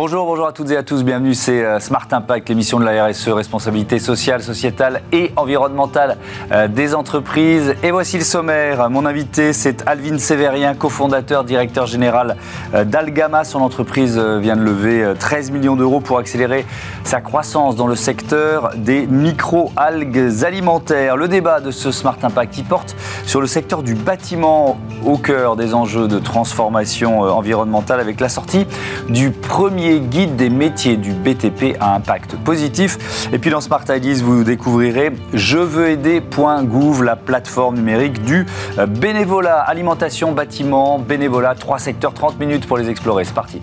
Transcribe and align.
Bonjour, 0.00 0.46
à 0.46 0.52
toutes 0.52 0.70
et 0.70 0.76
à 0.76 0.84
tous, 0.84 1.02
bienvenue, 1.02 1.34
c'est 1.34 1.64
euh, 1.64 1.80
Smart 1.80 2.06
Impact, 2.12 2.48
l'émission 2.48 2.78
de 2.78 2.84
la 2.84 3.06
RSE, 3.06 3.30
responsabilité 3.30 3.98
sociale, 3.98 4.44
sociétale 4.44 5.02
et 5.10 5.32
environnementale 5.34 6.18
euh, 6.52 6.68
des 6.68 6.94
entreprises. 6.94 7.74
Et 7.82 7.90
voici 7.90 8.16
le 8.16 8.22
sommaire. 8.22 8.90
Mon 8.90 9.06
invité, 9.06 9.52
c'est 9.52 9.82
Alvin 9.88 10.18
Sévérien, 10.18 10.76
cofondateur, 10.76 11.42
directeur 11.42 11.86
général 11.86 12.36
euh, 12.74 12.84
d'Algama. 12.84 13.42
Son 13.42 13.58
entreprise 13.58 14.16
vient 14.16 14.54
de 14.54 14.62
lever 14.62 15.14
13 15.18 15.50
millions 15.50 15.74
d'euros 15.74 15.98
pour 15.98 16.18
accélérer 16.18 16.64
sa 17.02 17.20
croissance 17.20 17.74
dans 17.74 17.88
le 17.88 17.96
secteur 17.96 18.70
des 18.76 19.04
micro-algues 19.04 20.44
alimentaires. 20.44 21.16
Le 21.16 21.26
débat 21.26 21.58
de 21.58 21.72
ce 21.72 21.90
Smart 21.90 22.18
Impact 22.22 22.54
qui 22.54 22.62
porte 22.62 22.94
sur 23.26 23.40
le 23.40 23.48
secteur 23.48 23.82
du 23.82 23.96
bâtiment 23.96 24.78
au 25.04 25.18
cœur 25.18 25.56
des 25.56 25.74
enjeux 25.74 26.06
de 26.06 26.20
transformation 26.20 27.22
environnementale 27.22 27.98
avec 27.98 28.20
la 28.20 28.28
sortie 28.28 28.64
du 29.08 29.32
premier 29.32 29.87
guide 29.96 30.36
des 30.36 30.50
métiers 30.50 30.96
du 30.96 31.12
BTP 31.12 31.76
à 31.80 31.94
impact 31.94 32.36
positif. 32.36 33.28
Et 33.32 33.38
puis 33.38 33.50
dans 33.50 33.60
Smart 33.60 33.84
Ideas, 33.88 34.20
vous 34.22 34.44
découvrirez 34.44 35.12
je 35.32 35.58
veux 35.58 35.90
aider.gouv, 35.90 37.02
la 37.02 37.16
plateforme 37.16 37.76
numérique 37.76 38.22
du 38.24 38.46
bénévolat, 38.88 39.60
alimentation, 39.60 40.32
bâtiment, 40.32 40.98
bénévolat, 40.98 41.54
3 41.54 41.78
secteurs, 41.78 42.14
30 42.14 42.38
minutes 42.38 42.66
pour 42.66 42.78
les 42.78 42.88
explorer. 42.88 43.24
C'est 43.24 43.34
parti. 43.34 43.60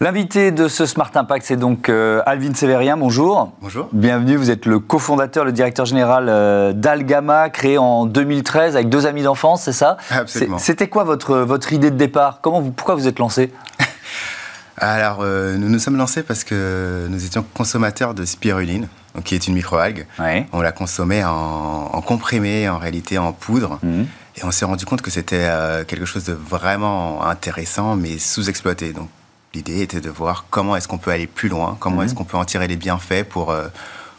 L'invité 0.00 0.52
de 0.52 0.68
ce 0.68 0.86
Smart 0.86 1.10
Impact, 1.12 1.44
c'est 1.44 1.56
donc 1.56 1.88
euh, 1.88 2.22
Alvin 2.24 2.54
Sévérien. 2.54 2.96
Bonjour. 2.96 3.52
Bonjour. 3.60 3.88
Bienvenue. 3.92 4.36
Vous 4.36 4.52
êtes 4.52 4.64
le 4.64 4.78
cofondateur, 4.78 5.44
le 5.44 5.50
directeur 5.50 5.86
général 5.86 6.26
euh, 6.28 6.72
d'Algama, 6.72 7.50
créé 7.50 7.78
en 7.78 8.06
2013 8.06 8.76
avec 8.76 8.90
deux 8.90 9.06
amis 9.06 9.24
d'enfance, 9.24 9.62
c'est 9.62 9.72
ça? 9.72 9.96
Absolument. 10.10 10.58
C'était 10.58 10.86
quoi 10.86 11.02
votre, 11.02 11.38
votre 11.38 11.72
idée 11.72 11.90
de 11.90 11.96
départ? 11.96 12.38
Comment 12.42 12.60
vous, 12.60 12.70
Pourquoi 12.70 12.94
vous 12.94 13.08
êtes 13.08 13.18
lancé? 13.18 13.52
Alors, 14.76 15.18
euh, 15.22 15.56
nous 15.56 15.68
nous 15.68 15.80
sommes 15.80 15.96
lancés 15.96 16.22
parce 16.22 16.44
que 16.44 17.08
nous 17.10 17.24
étions 17.24 17.44
consommateurs 17.52 18.14
de 18.14 18.24
spiruline, 18.24 18.86
donc 19.16 19.24
qui 19.24 19.34
est 19.34 19.48
une 19.48 19.54
microalgue. 19.54 20.06
Oui. 20.20 20.46
On 20.52 20.60
la 20.60 20.70
consommait 20.70 21.24
en, 21.24 21.90
en 21.92 22.00
comprimé, 22.02 22.68
en 22.68 22.78
réalité 22.78 23.18
en 23.18 23.32
poudre. 23.32 23.80
Mhm. 23.82 24.06
Et 24.36 24.44
on 24.44 24.52
s'est 24.52 24.64
rendu 24.64 24.84
compte 24.84 25.02
que 25.02 25.10
c'était 25.10 25.46
euh, 25.48 25.82
quelque 25.82 26.04
chose 26.06 26.22
de 26.22 26.32
vraiment 26.32 27.24
intéressant, 27.26 27.96
mais 27.96 28.18
sous-exploité. 28.18 28.92
Donc, 28.92 29.08
l'idée 29.54 29.82
était 29.82 30.00
de 30.00 30.10
voir 30.10 30.44
comment 30.50 30.76
est-ce 30.76 30.88
qu'on 30.88 30.98
peut 30.98 31.10
aller 31.10 31.26
plus 31.26 31.48
loin, 31.48 31.76
comment 31.80 31.98
Mhm. 31.98 32.04
est-ce 32.04 32.14
qu'on 32.14 32.24
peut 32.24 32.36
en 32.36 32.44
tirer 32.44 32.68
les 32.68 32.76
bienfaits 32.76 33.24
pour, 33.28 33.50
euh, 33.50 33.68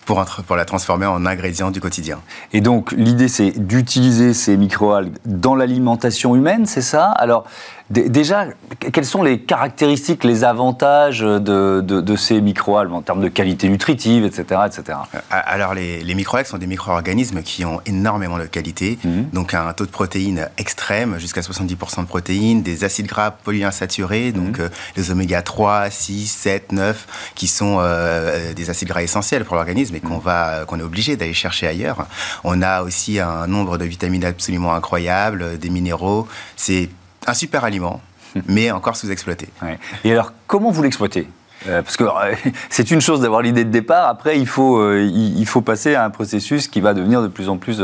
pour, 0.06 0.56
la 0.56 0.66
transformer 0.66 1.06
en 1.06 1.24
ingrédient 1.28 1.70
du 1.70 1.80
quotidien. 1.80 2.20
Et 2.52 2.62
donc, 2.62 2.94
l'idée, 2.94 3.28
c'est 3.28 3.52
d'utiliser 3.52 4.34
ces 4.34 4.58
microalgues 4.58 5.14
dans 5.26 5.54
l'alimentation 5.54 6.36
humaine, 6.36 6.66
c'est 6.66 6.82
ça? 6.82 7.12
Alors, 7.12 7.44
déjà, 7.90 8.46
que- 8.80 8.88
quelles 8.90 9.06
sont 9.06 9.24
les 9.24 9.40
caractéristiques, 9.42 10.24
les 10.24 10.44
avantages 10.44 11.20
de, 11.22 11.40
de- 11.40 12.02
de 12.02 12.16
ces 12.16 12.40
microalgues 12.42 12.94
en 12.94 13.02
termes 13.02 13.22
de 13.22 13.28
qualité 13.30 13.68
nutritive, 13.70 14.26
etc. 14.26 14.62
etc. 14.68 14.98
Euh, 15.16 15.20
Alors, 15.32 15.74
les, 15.74 16.02
les 16.04 16.16
microalgues 16.16 16.46
sont 16.46 16.58
des 16.58 16.68
micro-organismes 16.68 17.42
qui 17.42 17.66
ont 17.66 17.82
énormément 17.86 18.38
de 18.38 18.46
qualité, 18.46 19.00
Mhm. 19.04 19.30
donc 19.34 19.54
un 19.54 19.74
taux 19.74 19.86
de 19.86 19.92
protéines 19.92 20.48
extrême, 20.58 21.18
jusqu'à 21.20 21.42
70% 21.42 22.02
de 22.04 22.08
protéines, 22.08 22.62
des 22.62 22.84
acides 22.84 23.08
gras 23.08 23.32
polyinsaturés, 23.32 24.32
donc 24.32 24.60
Mhm. 24.60 24.66
euh, 24.66 24.70
les 24.96 25.12
oméga 25.12 25.42
3, 25.42 25.90
6, 25.90 26.28
7, 26.28 26.72
9, 26.72 27.08
qui 27.36 27.48
sont 27.48 27.78
euh, 27.80 28.54
des 28.54 28.70
acides 28.70 28.88
gras 28.90 29.02
essentiels 29.02 29.46
pour 29.46 29.56
l'organisme 29.56 29.96
et 29.96 30.00
qu'on 30.00 30.16
Mhm. 30.18 30.22
va, 30.22 30.66
qu'on 30.68 30.80
est 30.80 30.84
obligé 30.84 31.16
d'aller 31.18 31.34
chercher 31.34 31.68
ailleurs. 31.68 32.06
On 32.44 32.62
a 32.62 32.84
aussi 32.84 33.20
un 33.20 33.48
nombre 33.48 33.78
de 33.78 33.86
vitamines 33.86 34.26
absolument 34.26 34.74
incroyable, 34.76 35.58
des 35.58 35.70
minéraux. 35.70 36.28
C'est 36.56 36.90
un 37.30 37.34
super 37.34 37.64
aliment, 37.64 38.02
mais 38.48 38.72
encore 38.72 38.96
sous-exploité. 38.96 39.50
Ouais. 39.62 39.80
Et 40.04 40.12
alors, 40.12 40.34
comment 40.48 40.72
vous 40.72 40.84
l'exploitez? 40.84 41.28
Euh, 41.68 41.82
parce 41.82 41.98
que 41.98 42.06
euh, 42.06 42.36
c'est 42.70 42.90
une 42.92 43.02
chose 43.02 43.20
d'avoir 43.22 43.42
l'idée 43.42 43.66
de 43.66 43.70
départ, 43.70 44.08
après 44.08 44.40
il 44.40 44.48
faut, 44.48 44.80
euh, 44.80 45.02
il, 45.02 45.38
il 45.38 45.46
faut 45.46 45.60
passer 45.60 45.94
à 45.94 46.06
un 46.06 46.10
processus 46.10 46.70
qui 46.70 46.80
va 46.80 46.94
devenir 46.94 47.22
de 47.22 47.28
plus 47.28 47.50
en 47.50 47.58
plus, 47.58 47.82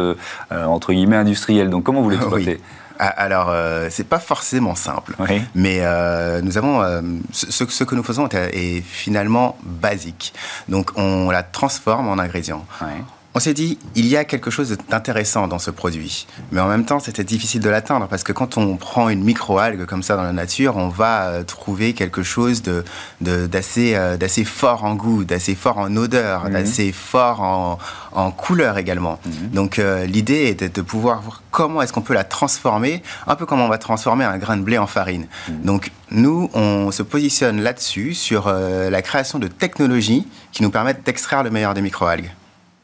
entre 0.49 0.93
guillemets, 0.93 1.17
industriel. 1.17 1.69
Donc 1.69 1.83
comment 1.83 2.01
vous 2.01 2.09
l'exploitez? 2.09 2.61
Ah, 2.99 3.07
Alors, 3.07 3.49
euh, 3.49 3.87
c'est 3.89 4.07
pas 4.07 4.19
forcément 4.19 4.75
simple. 4.75 5.15
Oui. 5.19 5.41
Mais 5.53 5.79
euh, 5.81 6.41
nous 6.41 6.57
avons 6.57 6.81
euh, 6.81 7.01
ce, 7.31 7.83
que 7.83 7.95
nous 7.95 8.03
faisons 8.03 8.27
est, 8.27 8.51
est 8.53 8.81
finalement 8.81 9.57
basique. 9.63 10.33
Donc 10.69 10.91
on 10.95 11.29
la 11.29 11.43
transforme 11.43 12.07
en 12.07 12.17
ingrédient. 12.19 12.65
Ouais. 12.81 13.03
On 13.37 13.39
s'est 13.39 13.53
dit, 13.53 13.77
il 13.95 14.05
y 14.07 14.15
a 14.15 14.23
quelque 14.23 14.49
chose 14.49 14.77
d'intéressant 14.89 15.49
dans 15.49 15.59
ce 15.59 15.69
produit. 15.69 16.25
Mais 16.53 16.61
en 16.61 16.69
même 16.69 16.85
temps, 16.85 17.01
c'était 17.01 17.25
difficile 17.25 17.59
de 17.59 17.69
l'atteindre 17.69 18.07
parce 18.07 18.23
que 18.23 18.31
quand 18.31 18.57
on 18.57 18.77
prend 18.77 19.09
une 19.09 19.25
microalgue 19.25 19.85
comme 19.85 20.03
ça 20.03 20.15
dans 20.15 20.23
la 20.23 20.31
nature, 20.31 20.77
on 20.77 20.87
va 20.87 21.23
euh, 21.25 21.43
trouver 21.43 21.91
quelque 21.91 22.23
chose 22.23 22.61
de, 22.61 22.85
de- 23.19 23.45
d'assez, 23.45 23.93
euh, 23.95 24.15
d'assez 24.15 24.45
fort 24.45 24.85
en 24.85 24.95
goût, 24.95 25.25
d'assez 25.25 25.53
fort 25.53 25.79
en 25.79 25.93
odeur, 25.97 26.45
Mhm. 26.45 26.53
d'assez 26.53 26.93
fort 26.93 27.41
en, 27.41 27.77
en 28.13 28.31
couleur 28.31 28.77
également. 28.77 29.19
Donc 29.51 29.79
euh, 29.79 30.05
l'idée 30.05 30.47
était 30.47 30.69
de 30.69 30.81
pouvoir 30.81 31.21
voir 31.21 31.43
comment 31.51 31.81
est-ce 31.81 31.91
qu'on 31.91 32.01
peut 32.01 32.13
la 32.13 32.23
transformer, 32.23 33.03
un 33.27 33.35
peu 33.35 33.45
comme 33.45 33.59
on 33.59 33.67
va 33.67 33.77
transformer 33.77 34.23
un 34.23 34.37
grain 34.37 34.55
de 34.55 34.61
blé 34.63 34.77
en 34.77 34.87
farine. 34.87 35.27
Donc 35.49 35.91
nous, 36.09 36.49
on 36.53 36.89
se 36.91 37.03
positionne 37.03 37.59
là-dessus, 37.61 38.13
sur 38.13 38.47
euh, 38.47 38.89
la 38.89 39.01
création 39.01 39.39
de 39.39 39.47
technologies 39.49 40.25
qui 40.53 40.63
nous 40.63 40.71
permettent 40.71 41.05
d'extraire 41.05 41.43
le 41.43 41.49
meilleur 41.49 41.73
des 41.73 41.81
microalgues. 41.81 42.31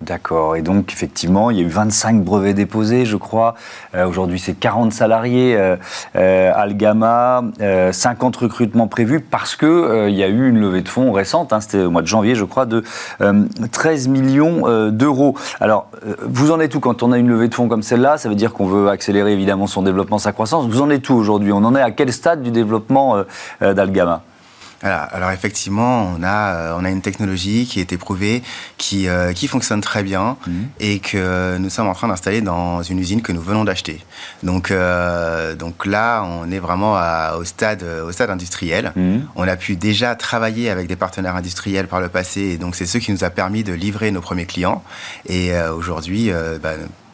D'accord. 0.01 0.56
Et 0.56 0.63
donc, 0.63 0.91
effectivement, 0.91 1.51
il 1.51 1.57
y 1.57 1.59
a 1.59 1.63
eu 1.63 1.69
25 1.69 2.23
brevets 2.23 2.56
déposés, 2.56 3.06
je 3.06 3.17
crois. 3.17 3.53
Euh, 3.94 4.07
Aujourd'hui, 4.07 4.39
c'est 4.39 4.56
40 4.56 4.91
salariés, 4.91 5.56
euh, 5.56 5.75
euh, 6.16 6.51
Algama, 6.56 7.44
euh, 7.62 7.91
50 7.91 8.35
recrutements 8.35 8.88
prévus 8.88 9.19
parce 9.19 9.56
que 9.56 9.67
euh, 9.67 10.09
il 10.09 10.16
y 10.16 10.23
a 10.23 10.28
eu 10.28 10.50
une 10.50 10.59
levée 10.59 10.81
de 10.81 10.89
fonds 10.89 11.12
récente, 11.12 11.53
hein, 11.53 11.62
c'était 11.62 11.84
au 11.84 11.91
mois 11.91 12.01
de 12.01 12.07
janvier, 12.07 12.34
je 12.34 12.45
crois, 12.45 12.66
de 12.66 12.84
euh, 13.22 13.44
13 13.72 14.07
millions 14.07 14.89
d'euros. 14.89 15.35
Alors, 15.59 15.88
vous 16.23 16.51
en 16.51 16.59
êtes 16.59 16.73
où 16.73 16.79
quand 16.79 17.03
on 17.03 17.12
a 17.12 17.19
une 17.19 17.29
levée 17.29 17.47
de 17.47 17.53
fonds 17.53 17.68
comme 17.68 17.83
celle-là? 17.83 18.18
Ça 18.18 18.28
veut 18.28 18.35
dire 18.35 18.53
qu'on 18.53 18.66
veut 18.66 18.89
accélérer 18.89 19.33
évidemment 19.33 19.68
son 19.68 19.83
développement, 19.83 20.18
sa 20.18 20.31
croissance. 20.31 20.66
Vous 20.68 20.81
en 20.81 20.89
êtes 20.89 21.07
où 21.09 21.13
aujourd'hui? 21.13 21.51
On 21.51 21.57
en 21.63 21.75
est 21.75 21.81
à 21.81 21.91
quel 21.91 22.12
stade 22.12 22.41
du 22.41 22.50
développement 22.50 23.18
d'Algama? 23.62 24.23
Voilà. 24.81 25.03
Alors 25.03 25.31
effectivement, 25.31 26.12
on 26.18 26.24
a, 26.24 26.53
euh, 26.56 26.75
on 26.78 26.84
a 26.86 26.90
une 26.90 27.02
technologie 27.02 27.66
qui 27.68 27.80
est 27.80 27.94
éprouvée, 27.94 28.42
qui, 28.78 29.08
euh, 29.08 29.31
qui 29.34 29.47
fonctionne 29.47 29.81
très 29.81 30.03
bien 30.03 30.38
Mhm. 30.47 30.68
et 30.80 31.00
que 31.00 31.58
nous 31.58 31.69
sommes 31.69 31.88
en 31.88 31.94
train 31.94 32.08
d'installer 32.08 32.42
dans 32.42 32.81
une 32.81 33.00
usine 33.00 33.22
que 33.22 33.31
nous 33.31 33.42
venons 33.42 33.64
d'acheter. 33.64 34.03
Donc, 34.44 34.72
euh, 34.72 35.56
donc 35.56 35.86
là, 35.86 36.24
on 36.24 36.52
est 36.52 36.59
vraiment 36.59 36.96
à- 36.97 37.36
au, 37.38 37.44
stade, 37.44 37.84
euh, 37.84 38.06
au 38.08 38.12
stade 38.12 38.30
industriel. 38.31 38.92
Mhm. 38.96 39.28
On 39.36 39.47
a 39.47 39.56
pu 39.56 39.75
déjà 39.75 40.16
travailler 40.16 40.69
avec 40.69 40.88
des 40.88 40.96
partenaires 40.96 41.36
industriels 41.36 41.88
par 41.88 42.02
le 42.02 42.09
passé 42.09 42.42
et 42.42 42.58
donc 42.58 42.75
c'est 42.75 42.86
ce 42.88 42.98
qui 42.98 43.12
nous 43.12 43.24
a 43.24 43.30
permis 43.30 43.63
de 43.63 43.74
livrer 43.74 44.12
nos 44.12 44.22
premiers 44.22 44.46
clients. 44.46 44.84
Et 45.28 45.53
euh, 45.53 45.74
aujourd'hui, 45.74 46.31
euh, 46.31 46.58
bah, 46.62 46.72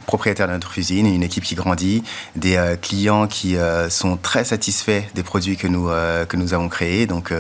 propriétaire 0.08 0.48
de 0.48 0.54
notre 0.54 0.76
usine, 0.80 1.06
une 1.06 1.22
équipe 1.22 1.44
qui 1.44 1.54
grandit, 1.54 2.02
des 2.36 2.56
euh, 2.56 2.76
clients 2.76 3.28
qui 3.28 3.58
euh, 3.58 3.90
sont 3.92 4.18
très 4.18 4.44
satisfaits 4.44 5.04
des 5.14 5.22
produits 5.22 5.58
que 5.58 5.68
nous, 5.68 5.90
euh, 5.90 6.26
que 6.26 6.38
nous 6.38 6.56
avons 6.56 6.70
créés. 6.70 7.06
Donc 7.06 7.32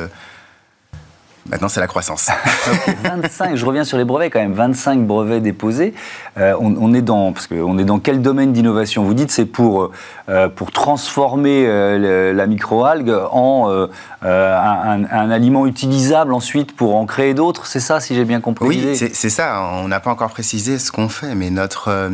maintenant, 1.50 1.70
c'est 1.70 1.80
la 1.80 1.88
croissance. 1.88 2.30
25, 3.04 3.56
je 3.56 3.66
reviens 3.66 3.84
sur 3.84 3.98
les 3.98 4.04
brevets 4.06 4.30
quand 4.30 4.40
même, 4.40 4.54
25 4.54 5.06
brevets 5.06 5.42
déposés. 5.42 5.94
Euh, 6.38 6.54
on, 6.60 6.76
on 6.80 6.94
est 6.94 7.02
dans, 7.02 7.32
parce 7.34 7.48
que 7.48 7.56
on 7.56 7.78
est 7.78 7.86
dans 7.86 8.00
quel 8.00 8.22
domaine 8.22 8.54
d'innovation? 8.54 9.04
Vous 9.04 9.14
dites 9.14 9.32
c'est 9.32 9.46
pour, 9.46 9.92
euh, 10.30 10.50
pour 10.50 10.72
transformer 10.72 11.66
euh, 11.68 11.98
le- 11.98 12.34
la 12.38 12.48
microalgue 12.48 13.14
en 13.32 13.70
euh, 13.72 13.88
un, 14.22 15.04
un- 15.04 15.10
un 15.12 15.32
aliment 15.32 15.66
utilisable 15.68 16.34
ensuite 16.34 16.76
pour 16.76 16.96
en 16.96 17.06
créer 17.06 17.34
d'autres. 17.34 17.66
C'est 17.68 17.80
ça, 17.80 18.00
si 18.00 18.16
j'ai 18.16 18.26
bien 18.26 18.42
compris 18.42 18.68
Oui, 18.68 18.96
c'est 18.96 19.30
ça. 19.30 19.62
On 19.74 19.88
n'a 19.88 20.00
pas 20.00 20.12
encore 20.12 20.30
précisé 20.32 20.78
ce 20.80 20.92
qu'on 20.92 21.10
fait, 21.10 21.36
mais 21.36 21.50
notre, 21.50 22.10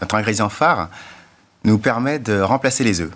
notre 0.00 0.14
ingrédient 0.14 0.48
phare 0.48 0.88
nous 1.64 1.78
permet 1.78 2.18
de 2.18 2.40
remplacer 2.40 2.84
les 2.84 3.00
œufs. 3.00 3.10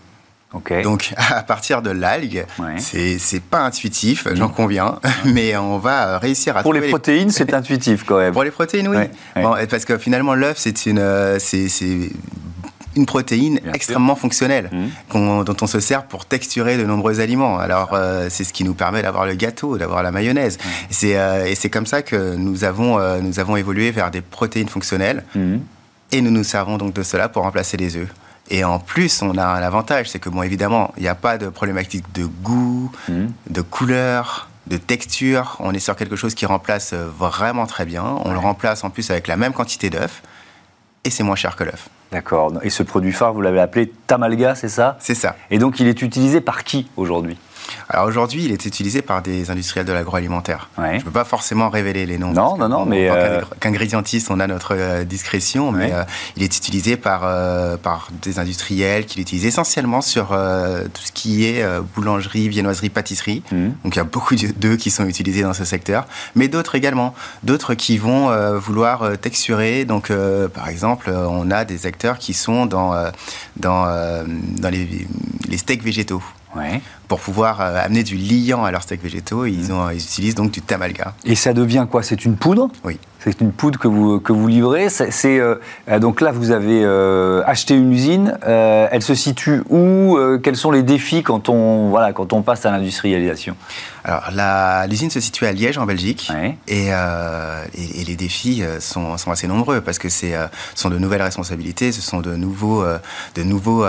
Donc, 0.82 1.12
à 1.16 1.42
partir 1.42 1.82
de 1.82 1.90
l'algue, 1.90 2.46
Ouais. 2.58 2.76
c'est 2.78 3.42
pas 3.42 3.60
intuitif, 3.60 4.26
j'en 4.32 4.48
conviens, 4.48 4.98
mais 5.24 5.56
on 5.56 5.78
va 5.78 6.18
réussir 6.18 6.56
à 6.56 6.62
pour 6.62 6.72
les 6.72 6.88
protéines, 6.88 7.30
c'est 7.30 7.52
intuitif 7.52 8.04
quand 8.04 8.18
même. 8.18 8.32
Pour 8.32 8.44
les 8.44 8.50
protéines, 8.50 8.88
oui. 8.88 8.96
Ouais, 8.96 9.10
ouais. 9.36 9.42
Bon, 9.42 9.56
et 9.56 9.66
parce 9.66 9.84
que 9.84 9.98
finalement, 9.98 10.34
l'œuf, 10.34 10.56
c'est 10.58 10.86
une, 10.86 10.98
euh, 11.00 11.38
c'est, 11.38 11.68
une 12.96 13.06
protéine 13.06 13.60
Bien 13.62 13.72
extrêmement 13.74 14.16
fonctionnelle 14.16 14.70
qu'on- 15.08 15.44
dont 15.44 15.54
on 15.60 15.66
se 15.68 15.78
sert 15.78 16.04
pour 16.04 16.24
texturer 16.26 16.76
de 16.78 16.84
nombreux 16.84 17.20
aliments. 17.20 17.58
Alors, 17.58 17.90
euh, 17.92 18.26
c'est 18.30 18.42
ce 18.42 18.52
qui 18.52 18.64
nous 18.64 18.74
permet 18.74 19.02
d'avoir 19.02 19.26
le 19.26 19.34
gâteau, 19.34 19.76
d'avoir 19.78 20.02
la 20.02 20.10
mayonnaise. 20.10 20.58
C'est, 20.90 21.16
euh, 21.16 21.44
et 21.46 21.54
c'est 21.54 21.70
comme 21.70 21.86
ça 21.86 22.02
que 22.02 22.34
nous 22.34 22.64
avons, 22.64 22.98
euh, 22.98 23.20
nous 23.20 23.38
avons 23.38 23.56
évolué 23.56 23.90
vers 23.92 24.10
des 24.10 24.20
protéines 24.22 24.68
fonctionnelles. 24.68 25.22
Mhm. 25.36 25.60
Et 26.10 26.22
nous 26.22 26.30
nous 26.30 26.42
servons 26.42 26.78
donc 26.78 26.94
de 26.94 27.02
cela 27.02 27.28
pour 27.28 27.42
remplacer 27.42 27.76
les 27.76 27.96
œufs. 27.98 28.08
Et 28.50 28.64
en 28.64 28.78
plus, 28.78 29.20
on 29.22 29.36
a 29.36 29.44
un 29.44 29.62
avantage, 29.62 30.08
c'est 30.10 30.18
que, 30.18 30.28
bon, 30.30 30.42
évidemment, 30.42 30.92
il 30.96 31.02
n'y 31.02 31.08
a 31.08 31.14
pas 31.14 31.36
de 31.38 31.48
problématique 31.48 32.04
de 32.14 32.24
goût, 32.24 32.90
Mhm. 33.08 33.32
de 33.50 33.60
couleur, 33.60 34.48
de 34.66 34.76
texture. 34.76 35.56
On 35.60 35.72
est 35.74 35.78
sur 35.78 35.96
quelque 35.96 36.16
chose 36.16 36.34
qui 36.34 36.46
remplace 36.46 36.92
euh, 36.92 37.06
vraiment 37.18 37.66
très 37.66 37.84
bien. 37.84 38.04
On 38.24 38.32
le 38.32 38.38
remplace 38.38 38.84
en 38.84 38.90
plus 38.90 39.10
avec 39.10 39.26
la 39.26 39.36
même 39.36 39.52
quantité 39.52 39.90
d'œufs. 39.90 40.22
Et 41.04 41.10
c'est 41.10 41.22
moins 41.22 41.36
cher 41.36 41.56
que 41.56 41.64
l'œuf. 41.64 41.88
D'accord. 42.10 42.52
Et 42.62 42.70
ce 42.70 42.82
produit 42.82 43.12
phare, 43.12 43.32
vous 43.34 43.42
l'avez 43.42 43.60
appelé 43.60 43.92
Tamalga, 44.06 44.54
c'est 44.54 44.68
ça? 44.70 44.96
C'est 44.98 45.14
ça. 45.14 45.36
Et 45.50 45.58
donc, 45.58 45.78
il 45.80 45.86
est 45.86 46.00
utilisé 46.02 46.40
par 46.40 46.64
qui 46.64 46.88
aujourd'hui? 46.96 47.36
Alors 47.88 48.06
aujourd'hui, 48.06 48.44
il 48.44 48.52
est 48.52 48.66
utilisé 48.66 49.02
par 49.02 49.22
des 49.22 49.50
industriels 49.50 49.86
de 49.86 49.92
l'agroalimentaire. 49.92 50.68
Je 50.76 50.82
ne 50.82 51.00
peux 51.00 51.10
pas 51.10 51.24
forcément 51.24 51.68
révéler 51.68 52.06
les 52.06 52.18
noms. 52.18 52.32
Non, 52.32 52.56
non, 52.56 52.68
non, 52.68 52.84
mais... 52.84 53.08
Euh... 53.10 53.40
Qu'ingrédientiste, 53.60 54.30
on 54.30 54.40
a 54.40 54.46
notre 54.46 54.74
euh, 54.74 55.04
discrétion, 55.04 55.72
mais 55.72 55.92
euh, 55.92 56.04
il 56.36 56.42
est 56.42 56.56
utilisé 56.56 56.96
par, 56.96 57.22
euh, 57.24 57.76
par 57.76 58.08
des 58.22 58.38
industriels 58.38 59.06
qui 59.06 59.18
l'utilisent 59.18 59.46
essentiellement 59.46 60.00
sur 60.00 60.28
tout 60.28 61.02
ce 61.02 61.12
qui 61.12 61.46
est 61.46 61.64
boulangerie, 61.94 62.48
viennoiserie, 62.48 62.90
pâtisserie. 62.90 63.42
Mmh. 63.52 63.68
Donc 63.84 63.94
il 63.94 63.96
y 63.96 64.00
a 64.00 64.04
beaucoup 64.04 64.34
d'eux 64.34 64.76
qui 64.76 64.90
sont 64.90 65.06
utilisés 65.06 65.42
dans 65.42 65.54
ce 65.54 65.64
secteur, 65.64 66.06
mais 66.34 66.48
d'autres 66.48 66.74
également. 66.74 67.14
D'autres 67.42 67.74
qui 67.74 67.98
vont 67.98 68.30
vouloir 68.58 69.18
texturer. 69.18 69.84
Donc 69.84 70.12
par 70.54 70.68
exemple, 70.68 71.10
on 71.10 71.50
a 71.50 71.64
des 71.64 71.86
acteurs 71.86 72.18
qui 72.18 72.34
sont 72.34 72.66
dans, 72.66 72.94
dans, 73.56 73.86
dans 73.86 74.70
les, 74.70 75.06
les 75.48 75.58
steaks 75.58 75.82
végétaux. 75.82 76.22
Pour 77.08 77.20
pouvoir 77.20 77.60
euh, 77.60 77.78
amener 77.82 78.02
du 78.02 78.16
liant 78.16 78.64
à 78.64 78.70
leurs 78.70 78.82
steaks 78.82 79.02
végétaux, 79.02 79.46
ils, 79.46 79.72
ont, 79.72 79.88
ils 79.90 79.96
utilisent 79.96 80.34
donc 80.34 80.50
du 80.50 80.60
tamalga. 80.60 81.14
Et 81.24 81.34
ça 81.34 81.54
devient 81.54 81.86
quoi? 81.90 82.02
C'est 82.02 82.24
une 82.24 82.36
poudre? 82.36 82.68
Oui. 82.84 82.98
C'est 83.20 83.40
une 83.40 83.50
poudre 83.50 83.78
que 83.78 83.88
vous, 83.88 84.20
que 84.20 84.32
vous 84.32 84.46
livrez? 84.46 84.88
C'est, 84.90 85.40
euh, 85.40 85.56
donc 86.00 86.20
là, 86.20 86.30
vous 86.30 86.50
avez 86.50 86.84
euh, 86.84 87.42
acheté 87.46 87.74
une 87.74 87.92
usine. 87.92 88.38
elle 88.42 89.02
se 89.02 89.14
situe 89.14 89.62
où? 89.70 90.16
Quels 90.42 90.56
sont 90.56 90.70
les 90.70 90.82
défis 90.82 91.22
quand 91.22 91.48
on, 91.48 91.88
voilà, 91.88 92.12
quand 92.12 92.32
on 92.32 92.42
passe 92.42 92.64
à 92.64 92.70
l'industrialisation? 92.70 93.56
Alors, 94.04 94.30
l'usine 94.88 95.10
se 95.10 95.20
situe 95.20 95.46
à 95.46 95.52
Liège, 95.52 95.78
en 95.78 95.86
Belgique. 95.86 96.30
Et, 96.68 96.88
et, 96.88 98.04
les 98.06 98.16
défis 98.16 98.62
sont, 98.78 99.16
sont, 99.16 99.30
assez 99.30 99.48
nombreux 99.48 99.80
parce 99.80 99.98
que 99.98 100.08
ce 100.08 100.26
sont 100.74 100.88
de 100.88 100.98
nouvelles 100.98 101.22
responsabilités, 101.22 101.90
ce 101.90 102.00
sont 102.00 102.20
de 102.20 102.36
nouveaux, 102.36 102.84
de 103.34 103.42
nouveaux 103.42 103.84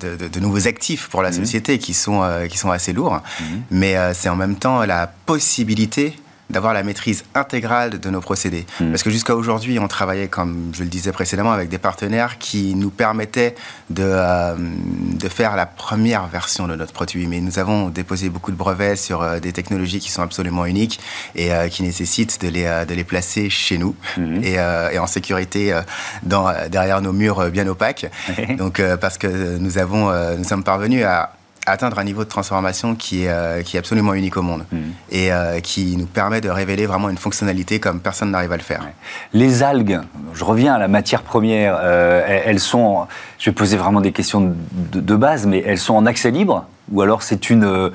de, 0.00 0.40
nouveaux 0.40 0.66
actifs 0.66 1.08
pour 1.08 1.22
la 1.22 1.30
mmh. 1.30 1.34
société 1.34 1.78
qui 1.78 1.94
sont, 1.94 2.22
euh, 2.22 2.46
qui 2.46 2.58
sont 2.58 2.70
assez 2.70 2.92
lourds, 2.92 3.14
mmh. 3.14 3.44
mais 3.70 3.96
euh, 3.96 4.14
c'est 4.14 4.28
en 4.28 4.36
même 4.36 4.56
temps 4.56 4.84
la 4.84 5.06
possibilité 5.06 6.14
d'avoir 6.50 6.72
la 6.72 6.82
maîtrise 6.82 7.24
intégrale 7.34 7.98
de 7.98 8.10
nos 8.10 8.20
procédés. 8.20 8.66
Mmh. 8.80 8.90
Parce 8.90 9.02
que 9.02 9.10
jusqu'à 9.10 9.34
aujourd'hui, 9.34 9.78
on 9.78 9.88
travaillait, 9.88 10.28
comme 10.28 10.70
je 10.74 10.82
le 10.82 10.88
disais 10.88 11.12
précédemment, 11.12 11.52
avec 11.52 11.68
des 11.68 11.78
partenaires 11.78 12.38
qui 12.38 12.74
nous 12.74 12.90
permettaient 12.90 13.54
de, 13.90 14.04
euh, 14.04 14.54
de 14.56 15.28
faire 15.28 15.56
la 15.56 15.66
première 15.66 16.26
version 16.26 16.68
de 16.68 16.76
notre 16.76 16.92
produit. 16.92 17.26
Mais 17.26 17.40
nous 17.40 17.58
avons 17.58 17.88
déposé 17.88 18.28
beaucoup 18.28 18.52
de 18.52 18.56
brevets 18.56 18.96
sur 18.96 19.22
euh, 19.22 19.40
des 19.40 19.52
technologies 19.52 19.98
qui 19.98 20.10
sont 20.10 20.22
absolument 20.22 20.66
uniques 20.66 21.00
et 21.34 21.52
euh, 21.52 21.68
qui 21.68 21.82
nécessitent 21.82 22.40
de 22.40 22.48
les, 22.48 22.84
de 22.88 22.94
les 22.94 23.04
placer 23.04 23.50
chez 23.50 23.78
nous 23.78 23.96
mmh. 24.16 24.44
et, 24.44 24.54
et, 24.92 24.98
en 24.98 25.06
sécurité 25.06 25.78
dans, 26.22 26.52
derrière 26.68 27.00
nos 27.00 27.12
murs 27.12 27.50
bien 27.50 27.66
opaques. 27.66 28.06
Donc, 28.58 28.80
parce 29.00 29.18
que 29.18 29.58
nous, 29.58 29.78
avons, 29.78 30.10
nous 30.36 30.44
sommes 30.44 30.64
parvenus 30.64 31.04
à 31.04 31.35
atteindre 31.66 31.98
un 31.98 32.04
niveau 32.04 32.24
de 32.24 32.28
transformation 32.28 32.94
qui 32.94 33.24
est, 33.24 33.28
euh, 33.28 33.62
qui 33.62 33.76
est 33.76 33.78
absolument 33.78 34.14
unique 34.14 34.36
au 34.36 34.42
monde 34.42 34.64
mmh. 34.70 34.76
et 35.10 35.32
euh, 35.32 35.60
qui 35.60 35.96
nous 35.96 36.06
permet 36.06 36.40
de 36.40 36.48
révéler 36.48 36.86
vraiment 36.86 37.10
une 37.10 37.18
fonctionnalité 37.18 37.80
comme 37.80 38.00
personne 38.00 38.30
n'arrive 38.30 38.52
à 38.52 38.56
le 38.56 38.62
faire. 38.62 38.88
Les 39.32 39.62
algues, 39.62 40.00
je 40.32 40.44
reviens 40.44 40.74
à 40.74 40.78
la 40.78 40.88
matière 40.88 41.22
première, 41.22 41.76
euh, 41.80 42.42
elles 42.44 42.60
sont, 42.60 43.06
je 43.38 43.50
vais 43.50 43.54
poser 43.54 43.76
vraiment 43.76 44.00
des 44.00 44.12
questions 44.12 44.54
de, 44.72 45.16
base, 45.16 45.46
mais 45.46 45.62
elles 45.66 45.78
sont 45.78 45.94
en 45.94 46.06
accès 46.06 46.30
libre 46.30 46.66
ou 46.92 47.00
alors 47.00 47.22
c'est 47.22 47.50
une, 47.50 47.90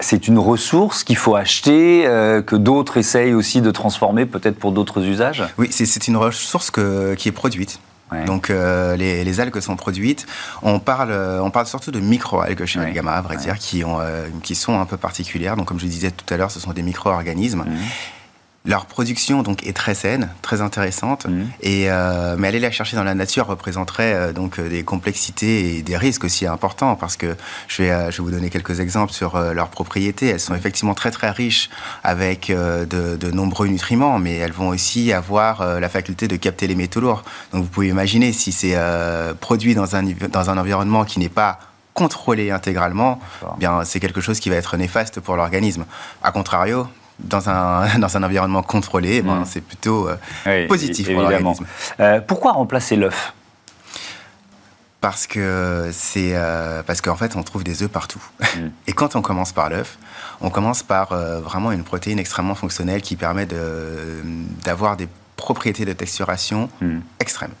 c'est 0.00 0.28
une 0.28 0.38
ressource 0.38 1.02
qu'il 1.02 1.16
faut 1.16 1.34
acheter, 1.34 2.04
que 2.46 2.54
d'autres 2.54 2.96
essayent 2.96 3.34
aussi 3.34 3.60
de 3.60 3.72
transformer 3.72 4.24
peut-être 4.24 4.56
pour 4.56 4.70
d'autres 4.70 5.02
usages? 5.02 5.42
Oui, 5.58 5.68
c'est 5.70 6.06
une 6.06 6.16
ressource 6.16 6.70
que, 6.70 7.14
qui 7.14 7.28
est 7.28 7.32
produite. 7.32 7.80
Donc 8.26 8.50
euh, 8.50 8.96
les, 8.96 9.40
algues 9.40 9.60
sont 9.60 9.76
produites. 9.76 10.26
On 10.62 10.78
parle, 10.78 11.12
on 11.12 11.50
parle 11.50 11.66
surtout 11.66 11.90
de 11.90 12.00
micro-algues 12.00 12.64
chez 12.64 12.78
ouais. 12.78 12.98
à 13.06 13.20
vrai 13.20 13.36
dire, 13.36 13.58
qui, 13.58 13.84
ont, 13.84 14.00
euh, 14.00 14.28
qui 14.42 14.54
sont 14.54 14.78
un 14.78 14.86
peu 14.86 14.96
particulières. 14.96 15.56
Donc 15.56 15.66
comme 15.66 15.80
je 15.80 15.86
disais 15.86 16.10
tout 16.10 16.32
à 16.32 16.36
l'heure, 16.36 16.50
ce 16.50 16.60
sont 16.60 16.72
des 16.72 16.82
micro-organismes. 16.82 17.64
Leur 18.66 18.86
production 18.86 19.42
donc 19.42 19.64
est 19.64 19.76
très 19.76 19.94
saine, 19.94 20.28
très 20.42 20.60
intéressante, 20.60 21.28
et 21.60 21.84
euh, 21.88 22.34
mais 22.36 22.48
aller 22.48 22.58
la 22.58 22.72
chercher 22.72 22.96
dans 22.96 23.04
la 23.04 23.14
nature 23.14 23.46
représenterait 23.46 24.12
euh, 24.12 24.32
donc 24.32 24.58
euh, 24.58 24.68
des 24.68 24.82
complexités 24.82 25.76
et 25.76 25.82
des 25.82 25.96
risques 25.96 26.24
aussi 26.24 26.46
importants 26.46 26.96
parce 26.96 27.16
que 27.16 27.36
je 27.68 27.82
vais, 27.82 28.10
je 28.10 28.16
vais 28.16 28.24
vous 28.24 28.30
donner 28.32 28.50
quelques 28.50 28.80
exemples 28.80 29.12
sur 29.12 29.38
leurs 29.38 29.68
propriétés. 29.68 30.26
Elles 30.26 30.40
sont 30.40 30.54
effectivement 30.54 30.94
très 30.94 31.12
très 31.12 31.30
riches 31.30 31.70
avec 32.02 32.50
de, 32.50 33.16
de, 33.16 33.30
nombreux 33.30 33.68
nutriments, 33.68 34.18
mais 34.18 34.34
elles 34.36 34.52
vont 34.52 34.68
aussi 34.68 35.12
avoir 35.12 35.80
la 35.80 35.88
faculté 35.88 36.26
de 36.26 36.36
capter 36.36 36.66
les 36.66 36.74
métaux 36.74 37.00
lourds. 37.00 37.22
Donc 37.52 37.62
vous 37.62 37.68
pouvez 37.68 37.88
imaginer 37.88 38.32
si 38.32 38.50
c'est 38.50 38.76
produit 39.40 39.74
dans 39.74 39.94
un 39.94 40.02
dans 40.02 40.50
un 40.50 40.58
environnement 40.58 41.04
qui 41.04 41.20
n'est 41.20 41.28
pas 41.28 41.60
contrôlé 41.94 42.50
intégralement, 42.50 43.20
bien 43.58 43.84
c'est 43.84 44.00
quelque 44.00 44.20
chose 44.20 44.40
qui 44.40 44.50
va 44.50 44.56
être 44.56 44.76
néfaste 44.76 45.20
pour 45.20 45.36
l'organisme. 45.36 45.84
A 46.22 46.30
contrario, 46.30 46.88
dans 47.18 47.48
un, 47.48 47.98
dans 47.98 48.16
un 48.16 48.22
environnement 48.22 48.62
contrôlé, 48.62 49.22
ben, 49.22 49.40
mm. 49.40 49.44
c'est 49.46 49.60
plutôt 49.60 50.08
euh, 50.08 50.66
positif 50.68 51.10
pour 51.10 51.22
l'organisme. 51.22 51.66
Euh, 52.00 52.20
pourquoi 52.20 52.52
remplacer 52.52 52.96
l'œuf? 52.96 53.34
Parce 55.00 55.26
que 55.26 55.90
c'est 55.92 56.32
euh, 56.34 56.82
parce 56.82 57.00
qu'en 57.00 57.16
fait 57.16 57.36
on 57.36 57.42
trouve 57.42 57.62
des 57.62 57.82
œufs 57.82 57.90
partout. 57.90 58.22
Mm. 58.40 58.68
Et 58.86 58.92
quand 58.92 59.16
on 59.16 59.22
commence 59.22 59.52
par 59.52 59.70
l'œuf, 59.70 59.98
on 60.40 60.50
commence 60.50 60.82
par 60.82 61.14
vraiment 61.40 61.72
une 61.72 61.84
protéine 61.84 62.18
extrêmement 62.18 62.54
fonctionnelle 62.54 63.02
qui 63.02 63.16
permet 63.16 63.46
d'avoir 64.64 64.96
des 64.96 65.08
propriétés 65.36 65.84
de 65.84 65.92
texturation 65.92 66.68
mm. 66.80 66.98
extrêmes. 67.20 67.54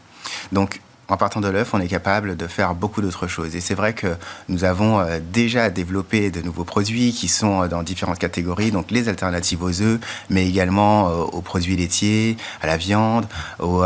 Donc 0.52 0.80
en 1.08 1.16
partant 1.16 1.40
de 1.40 1.48
l'œuf, 1.48 1.72
on 1.72 1.80
est 1.80 1.88
capable 1.88 2.36
de 2.36 2.46
faire 2.46 2.74
beaucoup 2.74 3.00
d'autres 3.00 3.28
choses. 3.28 3.54
Et 3.54 3.60
c'est 3.60 3.74
vrai 3.74 3.92
que 3.92 4.16
nous 4.48 4.64
avons 4.64 4.98
euh, 4.98 5.18
déjà 5.32 5.70
développé 5.70 6.30
de 6.30 6.42
nouveaux 6.42 6.64
produits 6.64 7.12
qui 7.12 7.28
sont 7.28 7.62
euh, 7.62 7.68
dans 7.68 7.82
différentes 7.82 8.18
catégories, 8.18 8.70
donc 8.72 8.90
les 8.90 9.08
alternatives 9.08 9.62
aux 9.62 9.82
œufs, 9.82 10.00
mais 10.30 10.48
également 10.48 11.08
euh, 11.08 11.22
aux 11.22 11.42
produits 11.42 11.76
laitiers, 11.76 12.36
à 12.60 12.66
la 12.66 12.76
viande, 12.76 13.26
aux, 13.60 13.82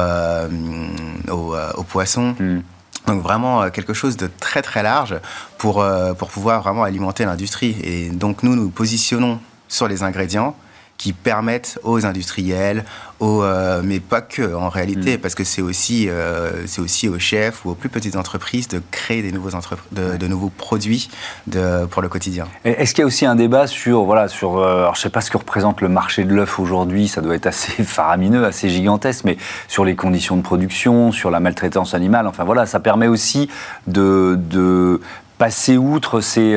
poissons. 1.89 2.35
Hmm. 2.39 2.61
Donc 3.07 3.23
vraiment 3.23 3.71
quelque 3.71 3.95
chose 3.95 4.17
de 4.17 4.31
très 4.39 4.63
très 4.63 4.83
large 4.83 5.17
pour, 5.59 5.85
pour 6.19 6.29
pouvoir 6.29 6.63
vraiment 6.63 6.85
alimenter 6.85 7.25
l'industrie. 7.25 7.77
Et 7.83 8.11
donc 8.11 8.43
nous 8.43 8.55
nous 8.55 8.69
positionnons 8.71 9.41
sur 9.69 9.89
les 9.89 10.03
ingrédients 10.03 10.55
qui 11.01 11.15
permettent 11.15 11.81
aux 11.83 12.05
industriels, 12.05 12.85
aux, 13.21 13.43
euh, 13.43 13.83
mais 13.85 14.01
pas 14.01 14.23
que 14.23 14.55
en 14.55 14.69
réalité, 14.71 15.17
mm. 15.17 15.21
parce 15.21 15.35
que 15.35 15.45
c'est 15.45 15.63
aussi, 15.63 16.09
euh, 16.09 16.67
c'est 16.67 16.81
aussi 16.81 17.09
aux 17.09 17.19
chefs 17.19 17.65
ou 17.65 17.71
aux 17.71 17.75
plus 17.75 17.91
petites 17.91 18.17
entreprises 18.17 18.67
de 18.69 18.83
créer 18.91 19.23
des 19.23 19.31
nouveaux, 19.31 19.51
de, 19.93 20.17
de, 20.17 20.27
nouveaux 20.27 20.49
produits 20.49 21.11
de, 21.47 21.85
pour 21.87 22.01
le 22.01 22.09
quotidien. 22.09 22.47
Est-ce 22.65 22.95
qu'il 22.95 23.03
y 23.03 23.05
a 23.05 23.07
aussi 23.07 23.27
un 23.27 23.35
débat 23.35 23.67
sur, 23.67 24.05
voilà, 24.05 24.29
sur 24.29 24.59
euh, 24.59 24.79
alors 24.79 24.95
je 24.95 25.01
ne 25.01 25.03
sais 25.03 25.11
pas 25.11 25.21
ce 25.21 25.31
que 25.31 25.37
représente 25.37 25.83
le 25.83 25.89
marché 25.89 26.25
de 26.25 26.35
l'œuf 26.35 26.59
aujourd'hui, 26.59 27.09
ça 27.09 27.21
doit 27.21 27.35
être 27.35 27.47
assez 27.47 27.83
faramineux, 27.85 28.45
assez 28.45 28.71
gigantesque, 28.71 29.25
mais 29.25 29.37
sur 29.69 29.85
les 29.85 29.95
conditions 29.95 30.37
de 30.37 30.43
production, 30.43 31.13
sur 31.13 31.31
la 31.31 31.41
maltraitance 31.41 31.95
animale, 31.95 32.27
enfin 32.27 32.45
voilà, 32.45 32.65
ça 32.65 32.81
permet 32.81 33.07
aussi 33.07 33.51
de, 33.87 34.39
de 34.39 35.01
passer 35.37 35.77
outre 35.77 36.21
ces, 36.21 36.57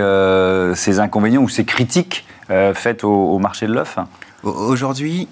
ces 0.75 0.99
inconvénients 0.99 1.41
ou 1.41 1.49
ces 1.49 1.63
critiques 1.63 2.25
faites 2.73 3.05
au, 3.05 3.13
au 3.13 3.39
marché 3.39 3.65
de 3.65 3.73
l'œuf? 3.73 3.97
Aujourd'hui, 4.43 5.29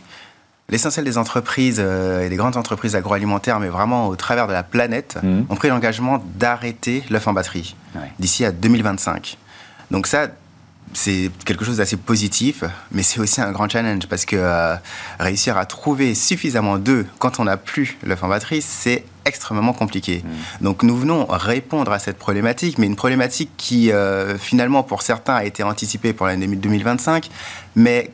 l'essentiel 0.71 1.05
des 1.05 1.17
entreprises 1.17 1.77
euh, 1.79 2.25
et 2.25 2.29
des 2.29 2.35
grandes 2.37 2.57
entreprises 2.57 2.95
agroalimentaires, 2.95 3.59
mais 3.59 3.69
vraiment 3.69 4.07
au 4.07 4.15
travers 4.15 4.47
de 4.47 4.53
la 4.53 4.63
planète, 4.63 5.17
mhm. 5.21 5.45
ont 5.49 5.55
pris 5.55 5.69
l'engagement 5.69 6.23
d'arrêter 6.35 7.03
l'œuf 7.09 7.27
en 7.27 7.33
batterie 7.33 7.75
d'ici 8.19 8.45
à 8.45 8.51
2025. 8.51 9.37
Donc 9.91 10.07
ça, 10.07 10.27
c'est 10.93 11.31
quelque 11.45 11.65
chose 11.65 11.77
d'assez 11.77 11.97
positif, 11.97 12.63
mais 12.91 13.03
c'est 13.03 13.19
aussi 13.19 13.41
un 13.41 13.51
grand 13.51 13.69
challenge 13.69 14.07
parce 14.07 14.25
que 14.25 14.35
euh, 14.37 14.75
réussir 15.19 15.57
à 15.57 15.65
trouver 15.65 16.15
suffisamment 16.15 16.77
d'œufs 16.77 17.05
quand 17.19 17.39
on 17.39 17.45
n'a 17.45 17.57
plus 17.57 17.97
l'œuf 18.03 18.23
en 18.23 18.27
batterie, 18.27 18.61
c'est 18.61 19.05
extrêmement 19.25 19.73
compliqué. 19.73 20.23
Mhm. 20.23 20.31
Donc 20.61 20.83
nous 20.83 20.97
venons 20.97 21.25
répondre 21.29 21.91
à 21.91 21.99
cette 21.99 22.17
problématique, 22.17 22.77
mais 22.77 22.87
une 22.87 22.95
problématique 22.95 23.51
qui 23.57 23.91
euh, 23.91 24.37
finalement 24.37 24.83
pour 24.83 25.01
certains 25.01 25.35
a 25.35 25.43
été 25.43 25.63
anticipée 25.63 26.13
pour 26.13 26.27
l'année 26.27 26.47
2025, 26.47 27.29
mais 27.75 28.11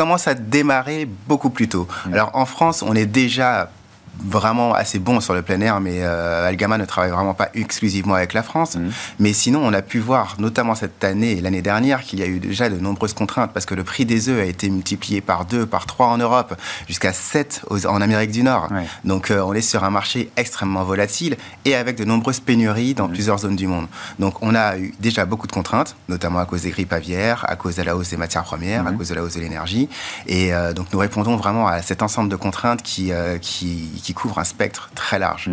commence 0.00 0.28
à 0.28 0.32
démarrer 0.32 1.04
beaucoup 1.04 1.50
plus 1.50 1.68
tôt. 1.68 1.86
Alors 2.10 2.30
en 2.32 2.46
France, 2.46 2.82
on 2.82 2.94
est 2.94 3.04
déjà 3.04 3.70
vraiment 4.18 4.74
assez 4.74 4.98
bon 4.98 5.20
sur 5.20 5.34
le 5.34 5.42
plein 5.42 5.60
air, 5.60 5.80
mais 5.80 6.02
euh, 6.02 6.48
Algama 6.48 6.78
ne 6.78 6.84
travaille 6.84 7.10
vraiment 7.10 7.34
pas 7.34 7.48
exclusivement 7.54 8.14
avec 8.14 8.32
la 8.32 8.42
France. 8.42 8.76
Mmh. 8.76 8.88
Mais 9.18 9.32
sinon, 9.32 9.60
on 9.64 9.72
a 9.72 9.82
pu 9.82 9.98
voir, 9.98 10.36
notamment 10.38 10.74
cette 10.74 11.02
année 11.04 11.32
et 11.32 11.40
l'année 11.40 11.62
dernière, 11.62 12.02
qu'il 12.02 12.18
y 12.18 12.22
a 12.22 12.26
eu 12.26 12.38
déjà 12.38 12.68
de 12.68 12.78
nombreuses 12.78 13.14
contraintes 13.14 13.52
parce 13.52 13.66
que 13.66 13.74
le 13.74 13.84
prix 13.84 14.04
des 14.04 14.28
œufs 14.28 14.40
a 14.40 14.44
été 14.44 14.68
multiplié 14.68 15.20
par 15.20 15.44
deux, 15.44 15.66
par 15.66 15.86
trois 15.86 16.08
en 16.08 16.18
Europe, 16.18 16.54
jusqu'à 16.86 17.12
sept 17.12 17.62
en 17.70 18.00
Amérique 18.00 18.30
du 18.30 18.42
Nord. 18.42 18.68
Donc, 19.04 19.30
euh, 19.30 19.40
on 19.40 19.54
est 19.54 19.60
sur 19.60 19.84
un 19.84 19.90
marché 19.90 20.30
extrêmement 20.36 20.84
volatile 20.84 21.36
et 21.64 21.74
avec 21.74 21.96
de 21.96 22.04
nombreuses 22.04 22.40
pénuries 22.40 22.94
dans 22.94 23.08
mmh. 23.08 23.12
plusieurs 23.12 23.38
zones 23.38 23.56
du 23.56 23.66
monde. 23.66 23.86
Donc, 24.18 24.42
on 24.42 24.54
a 24.54 24.76
eu 24.76 24.94
déjà 25.00 25.24
beaucoup 25.24 25.46
de 25.46 25.52
contraintes, 25.52 25.96
notamment 26.08 26.38
à 26.38 26.44
cause 26.44 26.62
des 26.62 26.70
grippes 26.70 26.92
aviaires, 26.92 27.44
à 27.48 27.56
cause 27.56 27.76
de 27.76 27.82
la 27.82 27.96
hausse 27.96 28.10
des 28.10 28.16
matières 28.16 28.44
premières, 28.44 28.86
à 28.86 28.92
mmh. 28.92 28.98
cause 28.98 29.08
de 29.08 29.14
la 29.14 29.22
hausse 29.22 29.34
de 29.34 29.40
l'énergie. 29.40 29.88
Et 30.26 30.52
euh, 30.52 30.72
donc, 30.72 30.86
nous 30.92 30.98
répondons 30.98 31.36
vraiment 31.36 31.66
à 31.66 31.82
cet 31.82 32.02
ensemble 32.02 32.28
de 32.28 32.36
contraintes 32.36 32.82
qui, 32.82 33.12
qui 33.40 33.99
qui, 34.00 34.14
couvre 34.14 34.38
un 34.38 34.44
spectre 34.44 34.90
très 34.94 35.18
large. 35.18 35.50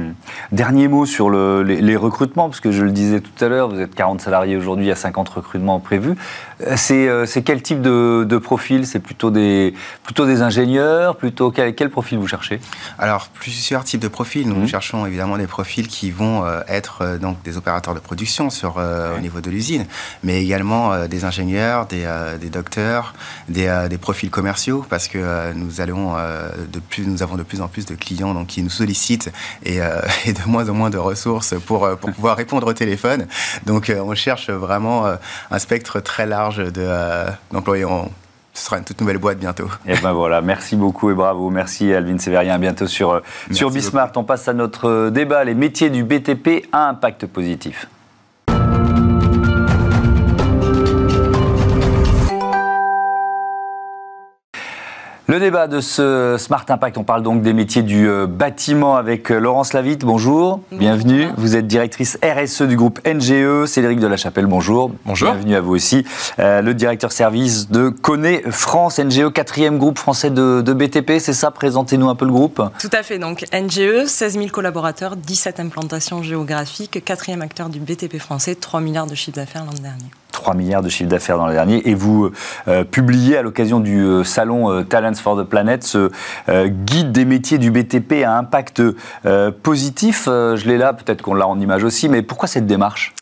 Dernier 0.52 0.88
mot 0.88 1.06
sur 1.06 1.30
les, 1.30 1.96
recrutements, 1.96 2.50
parce 2.50 2.60
que 2.60 2.72
je 2.72 2.84
le 2.84 2.92
disais 2.92 3.22
tout 3.22 3.44
à 3.44 3.48
l'heure, 3.48 3.70
vous 3.70 3.80
êtes 3.80 3.96
40 3.96 4.22
salariés 4.22 4.58
aujourd'hui, 4.58 4.86
il 4.86 4.90
y 4.90 4.92
a 4.92 4.96
50 4.96 5.30
recrutements 5.30 5.80
prévus. 5.80 6.16
Euh, 6.66 7.26
c'est 7.26 7.42
quel 7.44 7.62
type 7.62 7.82
de, 7.82 8.38
profil? 8.38 8.88
C'est 8.88 9.00
plutôt 9.00 9.32
des, 9.32 9.74
plutôt 10.04 10.26
des 10.26 10.42
ingénieurs? 10.42 11.16
Plutôt, 11.16 11.52
quel, 11.52 11.76
quel, 11.76 11.90
profil 11.90 12.18
vous 12.18 12.28
cherchez? 12.28 12.60
Alors, 12.98 13.28
plusieurs 13.28 13.84
types 13.84 14.02
de 14.02 14.08
profils. 14.08 14.48
Nous, 14.48 14.64
hmm. 14.64 14.68
cherchons 14.68 15.06
évidemment 15.06 15.38
des 15.38 15.48
profils 15.48 15.88
qui 15.88 16.12
vont 16.12 16.44
être 16.68 17.18
donc, 17.20 17.42
des 17.44 17.58
opérateurs 17.58 17.94
de 17.94 18.00
production 18.00 18.50
sur, 18.50 18.78
au 18.78 19.20
niveau 19.20 19.42
de 19.42 19.50
l'usine, 19.50 19.86
mais 20.24 20.42
également 20.44 21.08
des 21.08 21.26
ingénieurs, 21.26 21.86
des, 21.86 22.08
des 22.40 22.50
docteurs, 22.50 23.14
des, 23.50 23.88
des 23.90 23.98
profils 23.98 24.30
commerciaux, 24.30 24.86
parce 24.90 25.08
que 25.08 25.54
nous 25.54 25.82
allons 25.82 26.16
de 26.16 26.80
plus, 26.80 27.06
nous 27.06 27.24
avons 27.24 27.36
de 27.36 27.44
plus 27.44 27.62
en 27.62 27.68
plus 27.68 27.86
de 27.86 27.96
clients 27.96 28.34
donc, 28.34 28.48
qui 28.48 28.64
nous 28.64 28.70
sollicitent 28.70 29.32
et, 29.64 29.82
euh, 29.82 30.02
de 30.26 30.50
moins 30.50 30.70
en 30.70 30.74
moins 30.74 30.90
de 30.90 30.98
ressources 30.98 31.56
pour, 31.66 31.86
euh, 31.86 31.96
pour 31.96 32.12
pouvoir 32.12 32.38
répondre 32.38 32.68
au 32.68 32.74
téléphone. 32.74 33.28
Donc 33.66 33.90
euh, 33.90 34.02
on 34.02 34.16
cherche 34.16 34.50
vraiment 34.50 35.06
un 35.52 35.60
spectre 35.60 36.00
très 36.00 36.26
large 36.26 36.47
d'employés. 37.52 37.86
ce 38.54 38.66
sera 38.66 38.78
une 38.78 38.84
toute 38.84 39.00
nouvelle 39.02 39.18
boîte 39.18 39.40
bientôt. 39.40 39.70
Et 39.86 39.96
ben 40.02 40.14
voilà, 40.14 40.42
merci 40.42 40.76
beaucoup 40.76 41.10
et 41.10 41.14
bravo. 41.14 41.50
Merci 41.50 41.94
Alvin 41.94 42.18
Sévérien. 42.18 42.56
À 42.56 42.58
bientôt 42.58 42.88
sur, 42.88 43.22
sur 43.52 43.72
Bismart. 43.72 44.12
On 44.16 44.24
passe 44.24 44.48
à 44.48 44.54
notre 44.54 45.10
débat. 45.10 45.44
Les 45.44 45.54
métiers 45.54 45.90
du 45.90 46.04
BTP 46.04 46.68
à 46.72 46.90
impact 46.90 47.28
positif. 47.28 47.88
Le 55.30 55.42
débat 55.42 55.68
de 55.68 55.82
ce 55.82 56.38
Smart 56.40 56.64
Impact, 56.70 56.98
on 56.98 57.04
parle 57.04 57.22
donc 57.22 57.42
des 57.42 57.52
métiers 57.52 57.82
du 57.82 58.08
euh, 58.08 58.28
bâtiment 58.28 58.96
avec 58.96 59.30
euh, 59.30 59.40
Laurence 59.40 59.74
Lavitte. 59.74 60.06
Bonjour, 60.06 60.62
bienvenue. 60.72 61.28
Vous 61.36 61.58
êtes 61.58 61.68
directrice 61.68 62.18
RSE 62.24 62.62
du 62.62 62.78
groupe 62.78 63.06
NGE. 63.06 63.66
Cédric 63.66 64.00
de 64.00 64.08
la 64.08 64.16
Chapelle, 64.16 64.46
bonjour. 64.46 64.90
Bonjour. 65.06 65.32
Bienvenue 65.32 65.56
à 65.58 65.60
vous 65.60 65.76
aussi. 65.76 66.06
Euh, 66.40 66.62
le 66.62 66.74
directeur 66.74 67.12
service 67.12 67.70
de 67.70 67.90
Cone 67.90 68.40
France, 68.52 69.00
NGE, 69.00 69.34
quatrième 69.34 69.78
groupe 69.78 70.00
français 70.00 70.30
de, 70.30 70.62
BTP, 70.62 71.20
c'est 71.20 71.34
ça? 71.34 71.52
Présentez-nous 71.52 72.08
un 72.08 72.16
peu 72.16 72.24
le 72.24 72.32
groupe. 72.32 72.62
Tout 72.80 72.90
à 72.94 73.04
fait. 73.04 73.20
Donc 73.20 73.44
NGE, 73.52 74.06
16 74.06 74.34
000 74.36 74.48
collaborateurs, 74.48 75.18
17 75.18 75.60
implantations 75.60 76.24
géographiques, 76.24 77.04
quatrième 77.04 77.42
acteur 77.42 77.68
du 77.68 77.82
BTP 77.82 78.18
français, 78.18 78.56
3 78.56 78.80
milliards 78.80 79.08
de 79.08 79.16
chiffre 79.16 79.36
d'affaires 79.36 79.66
l'an 79.66 79.74
dernier. 79.74 80.06
3 80.48 80.56
milliards 80.56 80.82
de 80.82 80.88
chiffre 80.88 81.10
d'affaires 81.10 81.38
dans 81.38 81.48
le 81.48 81.52
dernier. 81.52 81.90
Et 81.90 81.94
vous 81.94 82.32
euh, 82.70 82.86
publiez 82.86 83.36
à 83.36 83.42
l'occasion 83.42 83.82
du 83.82 84.00
euh, 84.00 84.24
salon 84.24 84.72
euh, 84.72 84.84
Talents 84.84 85.16
for 85.16 85.38
the 85.38 85.44
Planet 85.44 85.84
ce 85.84 86.10
guide 86.68 87.12
des 87.12 87.26
métiers 87.26 87.58
du 87.58 87.70
BTP 87.70 88.24
à 88.26 88.38
impact 88.38 88.82
positif. 89.62 90.24
je 90.26 90.68
l'ai 90.68 90.78
là, 90.78 90.94
peut-être 90.94 91.22
qu'on 91.22 91.34
l'a 91.34 91.48
en 91.48 91.60
image 91.60 91.84
aussi, 91.84 92.08
mais 92.08 92.22
pourquoi 92.22 92.48
cette 92.48 92.66
démarche? 92.66 93.14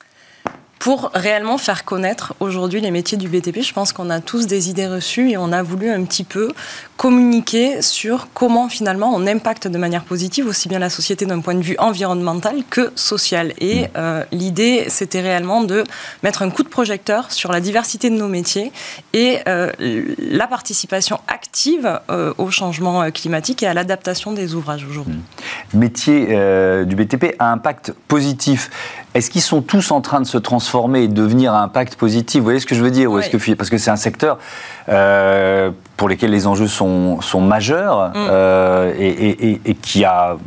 Pour 0.79 1.09
réellement 1.15 1.57
faire 1.57 1.83
connaître 1.83 2.35
aujourd'hui 2.39 2.79
les 2.79 2.91
métiers 2.91 3.17
du 3.17 3.27
BTP. 3.27 3.61
Je 3.61 3.73
pense 3.73 3.91
qu'on 3.91 4.09
a 4.09 4.19
tous 4.19 4.45
des 4.45 4.69
idées 4.69 4.87
reçues 4.87 5.31
et 5.31 5.37
on 5.37 5.51
a 5.51 5.63
voulu 5.63 5.89
un 5.89 6.03
petit 6.03 6.23
peu 6.23 6.51
communiquer 6.97 7.81
sur 7.81 8.29
comment 8.33 8.69
finalement 8.69 9.11
on 9.13 9.27
impacte 9.27 9.67
de 9.67 9.77
manière 9.77 10.03
positive 10.03 10.47
aussi 10.47 10.69
bien 10.69 10.79
la 10.79 10.89
société 10.89 11.25
d'un 11.25 11.41
point 11.41 11.53
de 11.53 11.61
vue 11.61 11.75
environnemental 11.77 12.63
que 12.69 12.91
social. 12.95 13.53
Et 13.59 13.83
mmh. 13.83 13.87
euh, 13.97 14.23
l'idée, 14.31 14.85
c'était 14.87 15.19
réellement 15.19 15.63
de 15.63 15.83
mettre 16.23 16.41
un 16.41 16.49
coup 16.49 16.63
de 16.63 16.69
projecteur 16.69 17.31
sur 17.31 17.51
la 17.51 17.59
diversité 17.59 18.09
de 18.09 18.15
nos 18.15 18.29
métiers 18.29 18.71
et 19.13 19.39
euh, 19.47 19.71
la 20.17 20.47
participation 20.47 21.19
active 21.27 21.99
euh, 22.09 22.33
au 22.37 22.49
changement 22.49 23.11
climatique 23.11 23.63
et 23.63 23.67
à 23.67 23.73
l'adaptation 23.73 24.31
des 24.31 24.55
ouvrages 24.55 24.85
aujourd'hui. 24.89 25.15
Mmh. 25.73 25.77
Métiers 25.77 26.25
du 26.85 26.95
BTP 26.95 27.35
à 27.39 27.51
impact 27.51 27.93
positif. 28.07 28.69
Est-ce 29.13 29.29
qu'ils 29.29 29.41
sont 29.41 29.61
tous 29.61 29.91
en 29.91 30.01
train 30.01 30.21
de 30.21 30.25
se 30.25 30.37
transformer 30.37 31.03
et 31.03 31.07
de 31.07 31.13
devenir 31.13 31.53
à 31.53 31.61
impact 31.61 31.95
positif? 31.95 32.39
Vous 32.39 32.45
voyez 32.45 32.59
ce 32.59 32.65
que 32.65 32.75
je 32.75 32.83
veux 32.83 32.91
dire? 32.91 33.11
Ou 33.11 33.19
est-ce 33.19 33.29
que, 33.29 33.53
Parce 33.53 33.69
que 33.69 33.77
c'est 33.77 33.91
un 33.91 33.95
secteur 33.95 34.39
pour 35.97 36.09
lequel 36.09 36.31
les 36.31 36.47
enjeux 36.47 36.67
sont, 36.67 36.84
sont 37.21 37.41
majeurs 37.41 38.09
mm. 38.09 38.13
euh, 38.15 38.93
et, 38.97 39.75
qui 39.81 40.03
a 40.03 40.37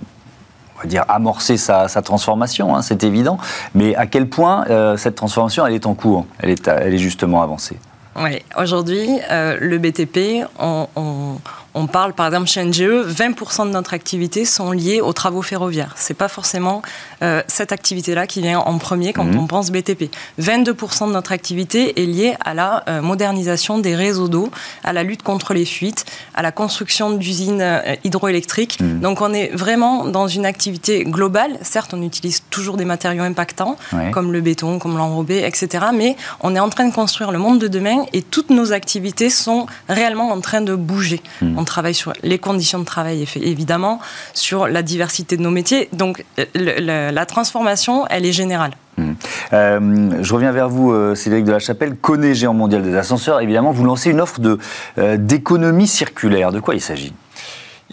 on 0.76 0.82
va 0.82 0.86
dire, 0.86 1.04
amorcé 1.08 1.56
sa, 1.56 1.88
transformation, 2.02 2.76
hein, 2.76 2.82
c'est 2.82 3.02
évident. 3.02 3.38
Mais 3.74 3.96
à 3.96 4.06
quel 4.06 4.28
point 4.28 4.64
euh, 4.70 4.96
cette 4.96 5.16
transformation, 5.16 5.66
elle 5.66 5.74
est 5.74 5.86
en 5.86 5.94
cours? 5.94 6.24
Elle 6.38 6.50
est, 6.50 6.68
elle 6.68 6.94
est 6.94 6.98
justement 6.98 7.42
avancée 7.42 7.76
Oui, 8.14 8.42
aujourd'hui, 8.56 9.08
le 9.30 9.78
BTP, 9.78 10.46
on, 10.58 10.86
on 10.94 11.36
parle 11.86 12.12
par 12.12 12.26
exemple 12.26 12.48
chez 12.48 12.64
NGE, 12.64 13.06
20% 13.08 13.66
de 13.66 13.72
notre 13.72 13.94
activité 13.94 14.44
sont 14.44 14.72
liées 14.72 15.00
aux 15.00 15.12
travaux 15.12 15.42
ferroviaires. 15.42 15.94
C'est 15.96 16.14
pas 16.14 16.28
forcément 16.28 16.82
euh, 17.22 17.42
cette 17.46 17.72
activité-là 17.72 18.26
qui 18.26 18.40
vient 18.40 18.60
en 18.60 18.78
premier 18.78 19.12
quand 19.12 19.24
mhm. 19.24 19.38
on 19.38 19.46
pense 19.46 19.70
BTP. 19.70 20.10
22% 20.40 21.08
de 21.08 21.12
notre 21.12 21.32
activité 21.32 22.00
est 22.00 22.06
liée 22.06 22.34
à 22.44 22.54
la 22.54 22.84
euh, 22.88 23.02
modernisation 23.02 23.78
des 23.78 23.94
réseaux 23.94 24.28
d'eau, 24.28 24.50
à 24.84 24.92
la 24.92 25.02
lutte 25.02 25.22
contre 25.22 25.54
les 25.54 25.64
fuites, 25.64 26.04
à 26.34 26.42
la 26.42 26.52
construction 26.52 27.10
d'usines 27.10 27.60
euh, 27.60 27.96
hydroélectriques. 28.04 28.80
Mhm. 28.80 29.00
Donc 29.00 29.20
on 29.20 29.32
est 29.32 29.50
vraiment 29.54 30.04
dans 30.04 30.28
une 30.28 30.46
activité 30.46 31.04
globale. 31.04 31.58
Certes, 31.62 31.94
on 31.94 32.02
utilise 32.02 32.42
toujours 32.50 32.76
des 32.76 32.84
matériaux 32.84 33.22
impactants, 33.22 33.76
comme 34.12 34.32
le 34.32 34.40
béton, 34.40 34.78
comme 34.78 34.96
l'enrobé, 34.96 35.44
etc. 35.44 35.86
Mais 35.94 36.16
on 36.40 36.54
est 36.54 36.60
en 36.60 36.68
train 36.68 36.86
de 36.86 36.94
construire 36.94 37.32
le 37.32 37.38
monde 37.38 37.58
de 37.58 37.68
demain 37.68 38.04
et 38.12 38.22
toutes 38.22 38.50
nos 38.50 38.72
activités 38.72 39.30
sont 39.30 39.66
réellement 39.88 40.30
en 40.30 40.40
train 40.40 40.60
de 40.60 40.74
bouger. 40.74 41.22
Mhm 41.58 41.64
travaille 41.64 41.94
sur 41.94 42.12
les 42.22 42.38
conditions 42.38 42.78
de 42.78 42.84
travail, 42.84 43.26
évidemment, 43.36 44.00
sur 44.34 44.68
la 44.68 44.82
diversité 44.82 45.36
de 45.36 45.42
nos 45.42 45.50
métiers. 45.50 45.88
Donc 45.92 46.24
la 46.54 47.26
transformation, 47.26 48.06
elle 48.08 48.24
est 48.24 48.32
générale. 48.32 48.72
Mmh. 48.98 49.12
Euh, 49.52 50.10
je 50.22 50.34
reviens 50.34 50.52
vers 50.52 50.68
vous, 50.68 50.92
euh, 50.92 51.14
Cédric 51.14 51.44
de 51.44 51.52
la 51.52 51.58
Chapelle. 51.58 51.96
Connaît 51.96 52.34
géant 52.34 52.54
mondial 52.54 52.82
des 52.82 52.96
ascenseurs. 52.96 53.40
Évidemment, 53.40 53.70
vous 53.70 53.84
lancez 53.84 54.10
une 54.10 54.20
offre 54.20 54.40
euh, 54.98 55.16
d'économie 55.16 55.86
circulaire. 55.86 56.52
De 56.52 56.60
quoi 56.60 56.74
il 56.74 56.80
s'agit? 56.80 57.12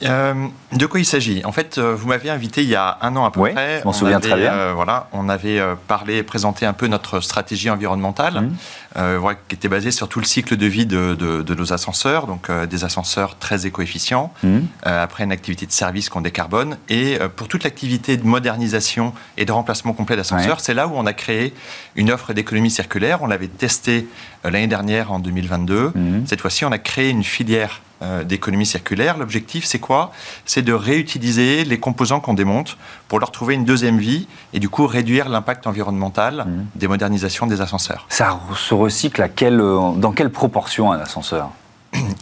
Euh, 0.04 0.34
de 0.74 0.86
quoi 0.86 1.00
il 1.00 1.06
s'agit? 1.06 1.44
En 1.46 1.52
fait, 1.52 1.78
euh, 1.78 1.96
vous 1.96 2.08
m'avez 2.08 2.30
invité 2.30 2.64
il 2.64 2.70
y 2.70 2.76
a 2.76 2.98
un 3.02 3.16
an 3.16 3.26
à 3.26 3.32
peu 3.32 3.40
près. 3.40 3.80
Je 3.80 3.86
m'en 3.86 3.94
souviens 3.94 4.20
très 4.20 4.36
bien. 4.36 4.54
Euh, 4.54 4.74
voilà, 4.76 5.08
on 5.14 5.30
avait 5.30 5.62
parlé, 5.88 6.24
présenté 6.24 6.66
un 6.66 6.74
peu 6.74 6.88
notre 6.88 7.22
stratégie 7.22 7.70
environnementale, 7.70 8.42
mmh. 8.42 9.16
voilà, 9.18 9.38
qui 9.48 9.56
était 9.56 9.70
basée 9.70 9.92
sur 9.92 10.10
tout 10.10 10.20
le 10.20 10.26
cycle 10.26 10.58
de 10.58 10.66
vie 10.66 10.86
de, 10.86 11.16
de, 11.16 11.56
nos 11.56 11.74
ascenseurs, 11.74 12.28
donc 12.28 12.52
des 12.52 12.84
ascenseurs 12.84 13.38
très 13.38 13.66
éco-efficients, 13.66 14.34
mmh. 14.44 14.60
après 14.84 15.24
une 15.24 15.32
activité 15.32 15.66
de 15.66 15.72
service 15.72 16.10
qu'on 16.10 16.22
décarbone. 16.22 16.78
Et 16.90 17.18
pour 17.36 17.48
toute 17.48 17.64
l'activité 17.64 18.18
de 18.18 18.26
modernisation 18.26 19.14
et 19.38 19.46
de 19.46 19.52
remplacement 19.52 19.94
complet 19.94 20.18
d'ascenseurs, 20.18 20.60
c'est 20.60 20.74
là 20.74 20.88
où 20.88 20.94
on 20.96 21.06
a 21.06 21.14
créé 21.14 21.54
une 21.96 22.12
offre 22.12 22.34
d'économie 22.34 22.72
circulaire. 22.72 23.20
On 23.22 23.28
l'avait 23.28 23.48
testé 23.48 24.08
l'année 24.44 24.68
dernière 24.68 25.12
en 25.12 25.20
2022. 25.20 25.92
Mmh. 25.96 26.26
Cette 26.28 26.42
fois-ci, 26.42 26.66
on 26.66 26.72
a 26.72 26.78
créé 26.78 27.10
une 27.10 27.24
filière 27.24 27.82
d'économie 28.26 28.66
circulaire. 28.66 29.18
L'objectif, 29.18 29.66
c'est 29.66 29.80
quoi? 29.80 30.12
C'est 30.46 30.62
de 30.62 30.74
réutiliser 30.74 31.64
les 31.64 31.80
composants 31.80 32.20
qu'on 32.20 32.34
démonte 32.34 32.78
pour 33.08 33.20
leur 33.20 33.32
trouver 33.32 33.56
une 33.56 33.66
deuxième 33.66 33.98
vie 33.98 34.28
et 34.54 34.60
du 34.60 34.70
coup 34.70 34.86
réduire 34.86 35.30
l'impact 35.30 35.66
environnemental 35.68 36.46
mmh. 36.46 36.66
des 36.76 36.88
modernisations 36.88 37.48
des 37.48 37.62
ascenseurs. 37.62 38.06
Ça 38.10 38.40
se 38.56 38.74
recycle 38.74 39.22
à 39.22 39.30
quelle, 39.30 39.62
euh, 39.62 39.92
dans 39.96 40.12
quelle 40.12 40.32
proportion 40.32 40.92
un 40.92 41.00
ascenseur? 41.00 41.52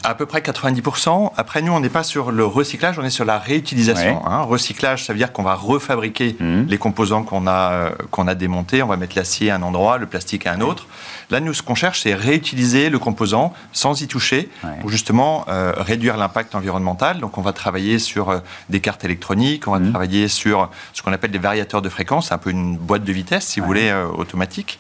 À 0.03 0.15
peu 0.15 0.25
près 0.25 0.39
90%. 0.39 1.32
Après, 1.38 1.62
nous, 1.62 1.72
on 1.72 1.80
n'est 1.80 1.89
pas 1.89 2.03
sur 2.03 2.32
le 2.32 2.46
recyclage, 2.46 3.00
on 3.00 3.03
est 3.03 3.10
sur 3.10 3.25
la 3.25 3.39
réutilisation. 3.39 4.25
Hein. 4.25 4.42
Recyclage, 4.42 5.06
ça 5.06 5.13
veut 5.13 5.18
dire 5.18 5.32
qu'on 5.32 5.44
va 5.44 5.56
refabriquer 5.56 6.36
mmh. 6.39 6.63
les 6.68 6.77
composants 6.77 7.24
qu'on 7.24 7.48
a, 7.48 7.72
euh, 7.72 7.89
qu'on 8.12 8.27
a 8.27 8.36
démontés. 8.36 8.84
On 8.84 8.88
va 8.88 8.98
mettre 8.98 9.15
l'acier 9.15 9.51
à 9.51 9.56
un 9.56 9.62
endroit, 9.62 9.98
le 9.98 10.06
plastique 10.06 10.48
à 10.48 10.53
un 10.53 10.62
autre. 10.62 10.88
Là, 11.30 11.39
nous, 11.39 11.53
ce 11.53 11.63
qu'on 11.63 11.75
cherche, 11.75 12.01
c'est 12.01 12.13
réutiliser 12.13 12.89
le 12.89 13.00
composant 13.00 13.53
sans 13.72 14.01
y 14.01 14.08
toucher 14.08 14.50
pour 14.82 14.89
justement 14.89 15.46
euh, 15.48 15.74
réduire 15.77 16.18
l'impact 16.18 16.56
environnemental. 16.56 17.20
Donc, 17.20 17.38
on 17.38 17.42
va 17.42 17.53
travailler 17.53 18.00
sur 18.00 18.30
euh, 18.30 18.39
des 18.70 18.82
cartes 18.82 19.03
électroniques, 19.03 19.68
on 19.68 19.72
va 19.72 19.80
mmh. 19.80 19.89
travailler 19.89 20.27
sur 20.27 20.70
ce 20.94 21.01
qu'on 21.01 21.13
appelle 21.13 21.32
des 21.32 21.39
variateurs 21.39 21.82
de 21.82 21.89
fréquence, 21.89 22.32
un 22.32 22.38
peu 22.38 22.50
une 22.50 22.77
boîte 22.77 23.03
de 23.03 23.13
vitesse, 23.13 23.46
si 23.46 23.60
vous 23.60 23.65
voulez, 23.65 23.94
automatique. 24.15 24.80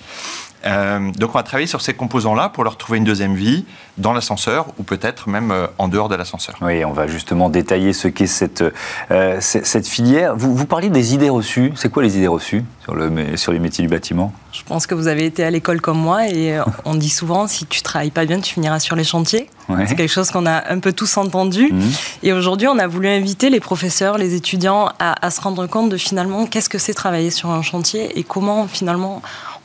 Euh, 0.65 1.11
donc 1.17 1.31
on 1.31 1.37
va 1.37 1.43
travailler 1.43 1.67
sur 1.67 1.81
ces 1.81 1.93
composants-là 1.93 2.49
pour 2.49 2.63
leur 2.63 2.77
trouver 2.77 2.97
une 2.97 3.03
deuxième 3.03 3.35
vie 3.35 3.65
dans 3.97 4.13
l'ascenseur 4.13 4.67
ou 4.79 4.83
peut-être 4.83 5.29
même 5.29 5.51
euh, 5.51 5.67
en 5.77 5.87
dehors 5.87 6.09
de 6.09 6.15
l'ascenseur. 6.15 6.55
Oui, 6.61 6.85
on 6.85 6.93
va 6.93 7.07
justement 7.07 7.49
détailler 7.49 7.93
ce 7.93 8.07
qu'est 8.07 8.27
cette, 8.27 8.63
euh, 9.11 9.37
cette 9.39 9.87
filière. 9.87 10.35
Vous, 10.35 10.55
vous 10.55 10.65
parliez 10.65 10.89
des 10.89 11.13
idées 11.13 11.29
reçues. 11.29 11.71
C'est 11.75 11.91
quoi 11.91 12.03
les 12.03 12.17
idées 12.17 12.27
reçues 12.27 12.63
sur, 12.83 12.95
le, 12.95 13.35
sur 13.37 13.51
les 13.51 13.59
métiers 13.59 13.83
du 13.83 13.89
bâtiment? 13.89 14.33
Je 14.51 14.61
pense 14.63 14.87
que 14.87 14.95
vous 14.95 15.07
avez 15.07 15.25
été 15.25 15.43
à 15.43 15.49
l'école 15.49 15.81
comme 15.81 15.99
moi 15.99 16.27
et 16.27 16.57
on 16.85 16.95
dit 16.95 17.09
souvent 17.09 17.47
si 17.47 17.65
tu 17.65 17.81
travailles 17.81 18.11
pas 18.11 18.25
bien, 18.25 18.39
tu 18.39 18.53
finiras 18.53 18.79
sur 18.79 18.95
les 18.95 19.03
chantiers. 19.03 19.49
C'est 19.87 19.95
quelque 19.95 20.11
chose 20.11 20.29
qu'on 20.29 20.45
a 20.45 20.71
un 20.71 20.79
peu 20.79 20.91
tous 20.91 21.15
entendu. 21.15 21.71
Mmh. 21.71 21.81
Et 22.23 22.33
aujourd'hui, 22.33 22.67
on 22.67 22.77
a 22.77 22.85
voulu 22.85 23.07
inviter 23.07 23.49
les 23.49 23.61
professeurs, 23.61 24.17
les 24.17 24.35
étudiants 24.35 24.89
à, 24.99 25.25
à 25.25 25.31
se 25.31 25.39
rendre 25.39 25.67
compte 25.67 25.89
de 25.89 25.95
finalement 25.95 26.45
qu'est-ce 26.45 26.67
que 26.67 26.77
c'est 26.77 26.93
travailler 26.93 27.31
sur 27.31 27.49
un 27.49 27.61
chantier 27.61 28.19
et 28.19 28.23
comment 28.23 28.67
finalement 28.67 29.21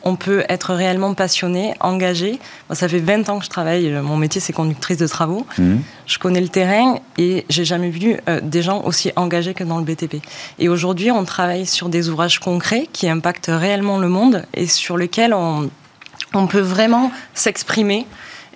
on 0.09 0.17
peut 0.17 0.45
être 0.49 0.75
réellement 0.75 1.15
passionné, 1.15 1.75
engagé. 1.81 2.39
Moi, 2.69 2.77
ça 2.77 2.89
fait 2.89 2.99
20 2.99 3.29
ans 3.29 3.39
que 3.39 3.45
je 3.45 3.51
travaille, 3.51 3.91
mon 4.03 4.17
métier 4.17 4.41
c'est 4.41 4.53
conductrice 4.53 4.97
de 4.97 5.07
travaux. 5.07 5.47
Mhm. 5.59 5.83
Je 6.07 6.19
connais 6.19 6.41
le 6.41 6.49
terrain 6.49 6.99
et 7.19 7.45
j'ai 7.51 7.65
jamais 7.65 7.91
vu 7.91 8.17
euh, 8.29 8.41
des 8.43 8.63
gens 8.63 8.83
aussi 8.85 9.13
engagés 9.17 9.55
que 9.55 9.65
dans 9.65 9.79
le 9.79 9.85
BTP. 9.85 10.17
Et 10.59 10.69
aujourd'hui, 10.69 11.11
on 11.11 11.25
travaille 11.25 11.67
sur 11.67 11.89
des 11.89 12.09
ouvrages 12.09 12.39
concrets 12.39 12.89
qui 12.93 13.09
impactent 13.09 13.51
réellement 13.53 13.99
le 13.99 14.09
monde 14.09 14.45
et 14.55 14.67
sur 14.67 14.97
lesquels 14.97 15.35
on, 15.35 15.71
on 16.35 16.47
peut 16.47 16.61
vraiment 16.61 17.13
s'exprimer 17.35 18.07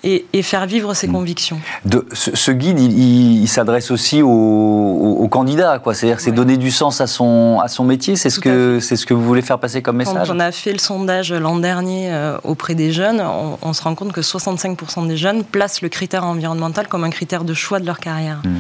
et, 0.04 0.42
faire 0.42 0.66
vivre 0.66 0.94
ses 0.94 1.09
mm. 1.09 1.12
convictions. 1.12 1.61
De, 1.85 2.06
ce, 2.12 2.50
guide, 2.50 2.80
il, 2.80 3.47
s'adresse 3.47 3.90
aussi 3.90 4.23
aux, 4.23 5.28
candidats, 5.30 5.78
quoi. 5.78 5.94
C'est-à-dire, 5.94 6.21
c'est 6.21 6.32
donner 6.32 6.56
du 6.56 6.71
sens 6.71 7.00
à 7.00 7.06
son 7.06 7.61
à 7.62 7.68
son 7.68 7.85
métier. 7.85 8.16
C'est 8.16 8.30
ce 8.30 8.40
que 8.40 8.80
c'est 8.80 8.97
ce 8.97 9.06
que 9.06 9.14
vous 9.14 9.25
voulez 9.25 9.42
faire 9.42 9.59
passer 9.59 9.82
comme 9.82 9.97
message. 9.97 10.28
Quand 10.28 10.35
on 10.35 10.40
a 10.40 10.52
fait 10.52 10.73
le 10.73 10.78
sondage 10.78 11.32
l'an 11.32 11.56
dernier 11.56 12.12
euh, 12.12 12.37
auprès 12.44 12.75
des 12.75 12.92
jeunes, 12.92 13.23
on, 13.62 13.73
se 13.73 13.82
rend 13.82 13.94
compte 13.94 14.12
que 14.12 14.21
65% 14.21 15.06
des 15.06 15.16
jeunes 15.16 15.44
placent 15.44 15.80
le 15.80 15.88
critère 15.88 16.25
environnemental 16.25 16.88
comme 16.88 17.04
un 17.04 17.11
critère 17.11 17.44
de 17.44 17.54
choix 17.54 17.78
de 17.78 17.87
leur 17.87 17.99
carrière. 17.99 18.40
Mm. 18.44 18.59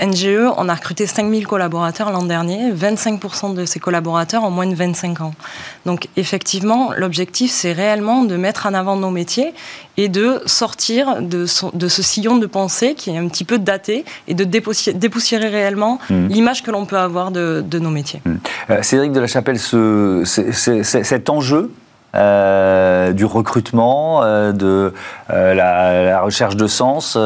NGE, 0.00 0.52
on 0.56 0.68
a 0.68 0.74
recruté 0.74 1.06
5000 1.06 1.46
collaborateurs 1.46 2.10
l'an 2.10 2.24
dernier. 2.24 2.72
25% 2.72 3.54
de 3.54 3.64
ces 3.64 3.80
collaborateurs 3.80 4.44
ont 4.44 4.50
moins 4.50 4.66
de 4.66 4.74
25 4.74 5.20
ans. 5.20 5.34
Donc 5.86 6.08
effectivement, 6.16 6.92
l'objectif, 6.96 7.50
c'est 7.50 7.72
réellement 7.72 8.24
de 8.24 8.36
mettre 8.36 8.66
en 8.66 8.74
avant 8.74 8.96
nos 8.96 9.10
métiers 9.10 9.52
et 9.96 10.08
de 10.08 10.40
sortir 10.46 11.22
de, 11.22 11.46
ce 11.46 12.02
sillon 12.02 12.36
de 12.36 12.46
pensée 12.46 12.94
qui 12.94 13.10
est 13.10 13.18
un 13.18 13.28
petit 13.28 13.44
peu 13.44 13.58
daté 13.58 14.04
et 14.28 14.34
de 14.34 14.44
dépoussiérer, 14.44 15.48
réellement 15.48 15.98
mmh. 16.08 16.26
l'image 16.28 16.62
que 16.62 16.70
l'on 16.70 16.86
peut 16.86 16.98
avoir 16.98 17.30
de, 17.30 17.78
nos 17.78 17.90
métiers. 17.90 18.22
Mmh. 18.24 18.34
Euh, 18.70 18.82
Cédric 18.82 19.12
de 19.12 19.20
la 19.20 19.26
Chapelle, 19.26 19.58
cet 19.58 21.30
enjeu 21.30 21.72
euh, 22.14 23.12
du 23.12 23.26
recrutement, 23.26 24.22
euh, 24.22 24.52
de 24.52 24.94
euh, 25.28 25.54
la, 25.54 26.22
recherche 26.22 26.56
de 26.56 26.66
sens 26.66 27.18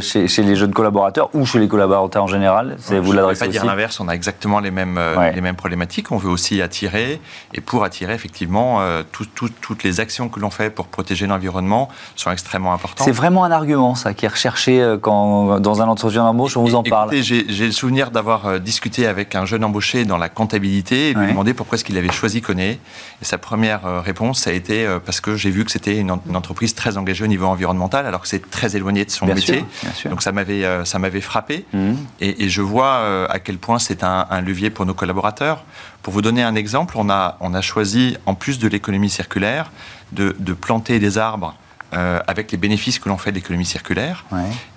chez, 0.00 0.42
les 0.42 0.56
jeunes 0.56 0.72
collaborateurs 0.72 1.28
ou 1.34 1.44
chez 1.44 1.58
les 1.58 1.68
collaborateurs 1.68 2.24
en 2.24 2.26
général 2.26 2.76
C'est 2.78 2.98
vous 2.98 3.12
l'adressez 3.12 3.44
pas 3.44 3.50
dire 3.50 3.66
l'inverse. 3.66 4.00
On 4.00 4.08
a 4.08 4.12
exactement 4.12 4.60
les 4.60 4.70
mêmes 4.70 4.98
les 5.34 5.40
mêmes 5.42 5.56
problématiques. 5.56 6.10
On 6.10 6.16
veut 6.16 6.30
aussi 6.30 6.62
attirer 6.62 7.20
et 7.52 7.60
pour 7.60 7.84
attirer 7.84 8.14
effectivement 8.14 8.80
toutes 9.12 9.84
les 9.84 10.00
actions 10.00 10.30
que 10.30 10.40
l'on 10.40 10.50
fait 10.50 10.70
pour 10.70 10.86
protéger 10.86 11.26
l'environnement 11.26 11.90
sont 12.16 12.30
extrêmement 12.30 12.72
importantes. 12.72 13.04
C'est 13.04 13.12
vraiment 13.12 13.44
un 13.44 13.50
argument 13.50 13.94
ça 13.94 14.14
qui 14.14 14.24
est 14.24 14.28
recherché 14.28 14.96
quand 15.02 15.60
dans 15.60 15.82
un 15.82 15.88
entretien 15.88 16.24
d'embauche 16.24 16.56
on 16.56 16.62
vous 16.62 16.74
en 16.74 16.82
parle. 16.82 17.14
J'ai 17.20 17.66
le 17.66 17.72
souvenir 17.72 18.10
d'avoir 18.10 18.58
discuté 18.58 19.06
avec 19.06 19.34
un 19.34 19.44
jeune 19.44 19.64
embauché 19.64 20.06
dans 20.06 20.18
la 20.18 20.30
comptabilité 20.30 21.10
et 21.10 21.14
lui 21.14 21.26
demander 21.28 21.52
pourquoi 21.52 21.76
est-ce 21.76 21.84
qu'il 21.84 21.98
avait 21.98 22.10
choisi 22.10 22.40
Coné. 22.40 22.80
Et 23.20 23.24
sa 23.24 23.36
première 23.36 24.02
réponse 24.02 24.29
ça 24.34 24.50
a 24.50 24.52
été 24.52 24.86
euh, 24.86 24.98
parce 24.98 25.20
que 25.20 25.36
j'ai 25.36 25.50
vu 25.50 25.64
que 25.64 25.70
c'était 25.70 25.98
une, 25.98 26.10
entreprise 26.10 26.74
très 26.74 26.96
engagée 26.96 27.24
au 27.24 27.28
niveau 27.28 27.46
environnemental, 27.46 28.06
alors 28.06 28.20
que 28.20 28.28
c'est 28.28 28.50
très 28.50 28.76
éloigné 28.76 29.04
de 29.04 29.10
son 29.10 29.26
métier. 29.26 29.64
Donc 30.06 30.22
ça 30.22 30.32
m'avait 30.32 30.64
euh, 30.64 30.84
ça 30.84 30.98
m'avait 30.98 31.20
frappé. 31.20 31.64
Mmh. 31.72 31.92
Et, 32.20 32.48
je 32.48 32.62
vois 32.62 32.94
euh, 32.94 33.26
à 33.30 33.38
quel 33.38 33.58
point 33.58 33.78
c'est 33.78 34.02
un, 34.02 34.40
levier 34.40 34.70
pour 34.70 34.86
nos 34.86 34.94
collaborateurs. 34.94 35.64
Pour 36.02 36.12
vous 36.12 36.22
donner 36.22 36.42
un 36.42 36.54
exemple, 36.54 36.94
on 36.96 37.10
a 37.10 37.36
on 37.40 37.54
a 37.54 37.60
choisi 37.60 38.16
en 38.26 38.34
plus 38.34 38.58
de 38.58 38.68
l'économie 38.68 39.10
circulaire 39.10 39.70
de, 40.12 40.34
de 40.38 40.52
planter 40.52 40.98
des 40.98 41.18
arbres 41.18 41.54
euh, 41.92 42.20
avec 42.26 42.52
les 42.52 42.58
bénéfices 42.58 42.98
que 42.98 43.08
l'on 43.08 43.18
fait 43.18 43.32
de 43.32 43.36
l'économie 43.36 43.64
circulaire. 43.64 44.24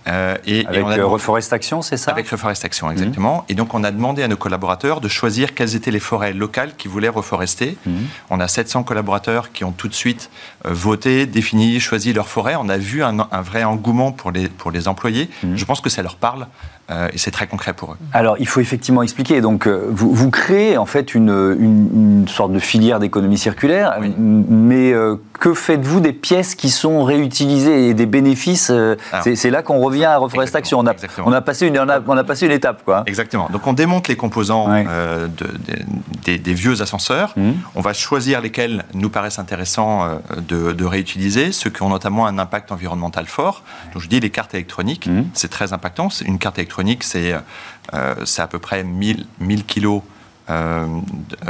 Euh, 0.08 0.36
et, 0.46 0.66
avec 0.66 0.98
et 0.98 1.02
Reforestation, 1.02 1.82
c'est 1.82 1.96
ça? 1.98 2.12
Avec 2.12 2.28
Reforestation, 2.28 2.90
exactement. 2.90 3.38
Mmh. 3.38 3.52
Et 3.52 3.54
donc, 3.56 3.74
on 3.74 3.84
a 3.84 3.92
demandé 3.92 4.24
à 4.24 4.28
nos 4.28 4.36
collaborateurs 4.36 5.00
de 5.00 5.08
choisir 5.08 5.54
quelles 5.54 5.76
étaient 5.76 5.92
les 5.92 6.00
forêts 6.00 6.34
locales 6.34 6.76
qui 6.76 6.88
voulaient 6.88 7.10
reforester. 7.10 7.78
Mmh. 7.86 7.92
On 8.32 8.40
a 8.40 8.48
700 8.48 8.84
collaborateurs 8.84 9.52
qui 9.52 9.64
ont 9.64 9.72
tout 9.72 9.88
de 9.88 9.94
suite 9.94 10.32
euh, 10.66 10.70
voté, 10.74 11.26
défini, 11.26 11.80
choisi 11.80 12.14
leur 12.14 12.28
forêt. 12.28 12.56
On 12.56 12.68
a 12.68 12.78
vu 12.78 13.04
un, 13.04 13.14
vrai 13.42 13.64
engouement 13.64 14.12
pour 14.12 14.32
les, 14.32 14.50
pour 14.50 14.72
les 14.72 14.88
employés. 14.88 15.30
Mmh. 15.44 15.56
Je 15.56 15.66
pense 15.66 15.82
que 15.82 15.90
ça 15.90 16.02
leur 16.02 16.16
parle 16.16 16.48
euh, 16.90 17.08
et 17.14 17.18
c'est 17.18 17.32
très 17.32 17.48
concret 17.48 17.74
pour 17.74 17.94
eux. 17.94 17.98
Alors, 18.12 18.36
il 18.40 18.48
faut 18.48 18.60
effectivement 18.60 19.04
expliquer. 19.04 19.40
Donc, 19.40 19.68
euh, 19.68 19.88
vous, 19.90 20.14
vous 20.14 20.30
créez 20.30 20.78
en 20.78 20.86
fait 20.86 21.16
une, 21.16 21.56
une, 21.58 22.28
sorte 22.28 22.52
de 22.52 22.60
filière 22.60 23.00
d'économie 23.00 23.38
circulaire, 23.38 24.00
mais 24.18 24.92
euh, 24.92 25.16
que 25.40 25.54
faites-vous 25.54 26.02
des 26.02 26.12
pièces 26.12 26.56
qui 26.56 26.70
sont 26.70 27.04
réutilisées 27.04 27.90
et 27.90 27.94
des 27.94 28.06
bénéfices 28.06 28.72
C'est 29.22 29.50
là 29.50 29.62
qu'on 29.62 29.80
revient 29.80 30.06
à 30.06 30.18
Reforestation. 30.18 30.80
On 30.80 30.88
a, 30.88 30.94
on 31.26 31.32
a, 31.32 31.42
passé 31.42 31.68
une, 31.68 31.80
on 31.80 31.88
a, 31.88 32.02
on 32.06 32.18
a, 32.18 32.24
passé 32.24 32.46
une 32.46 32.52
étape, 32.52 32.84
quoi. 32.84 33.04
Exactement. 33.06 33.48
Donc, 33.52 33.66
on 33.66 33.74
démonte 33.74 34.10
les 34.10 34.18
composants 34.18 34.68
de, 34.68 35.30
des, 36.26 36.38
des, 36.38 36.54
vieux 36.54 36.82
ascenseurs. 36.82 37.34
Mmh. 37.38 37.52
On 37.76 37.82
va 37.82 37.94
choisir 37.94 38.42
lesquels 38.42 38.84
nous 38.94 39.10
paraissent 39.10 39.40
intéressants 39.40 40.20
de, 40.38 40.74
de, 40.74 40.86
réutiliser, 40.86 41.52
ceux 41.52 41.70
qui 41.70 41.82
ont 41.82 41.90
notamment 41.90 42.26
un 42.26 42.38
impact 42.40 42.72
environnemental 42.72 43.26
fort. 43.26 43.64
Donc, 43.94 44.02
je 44.02 44.10
dis 44.10 44.20
les 44.20 44.30
cartes 44.30 44.54
électroniques, 44.54 45.08
mmh. 45.08 45.24
c'est 45.34 45.50
très 45.50 45.72
impactant. 45.72 46.10
Une 46.26 46.40
carte 46.40 46.58
électronique 46.58 46.73
euh, 47.94 48.16
c'est 48.26 48.42
à 48.42 48.48
peu 48.48 48.60
près 48.60 48.84
1000, 48.84 49.26
1000 49.40 49.66
kilos 49.66 50.02
euh, 50.50 51.00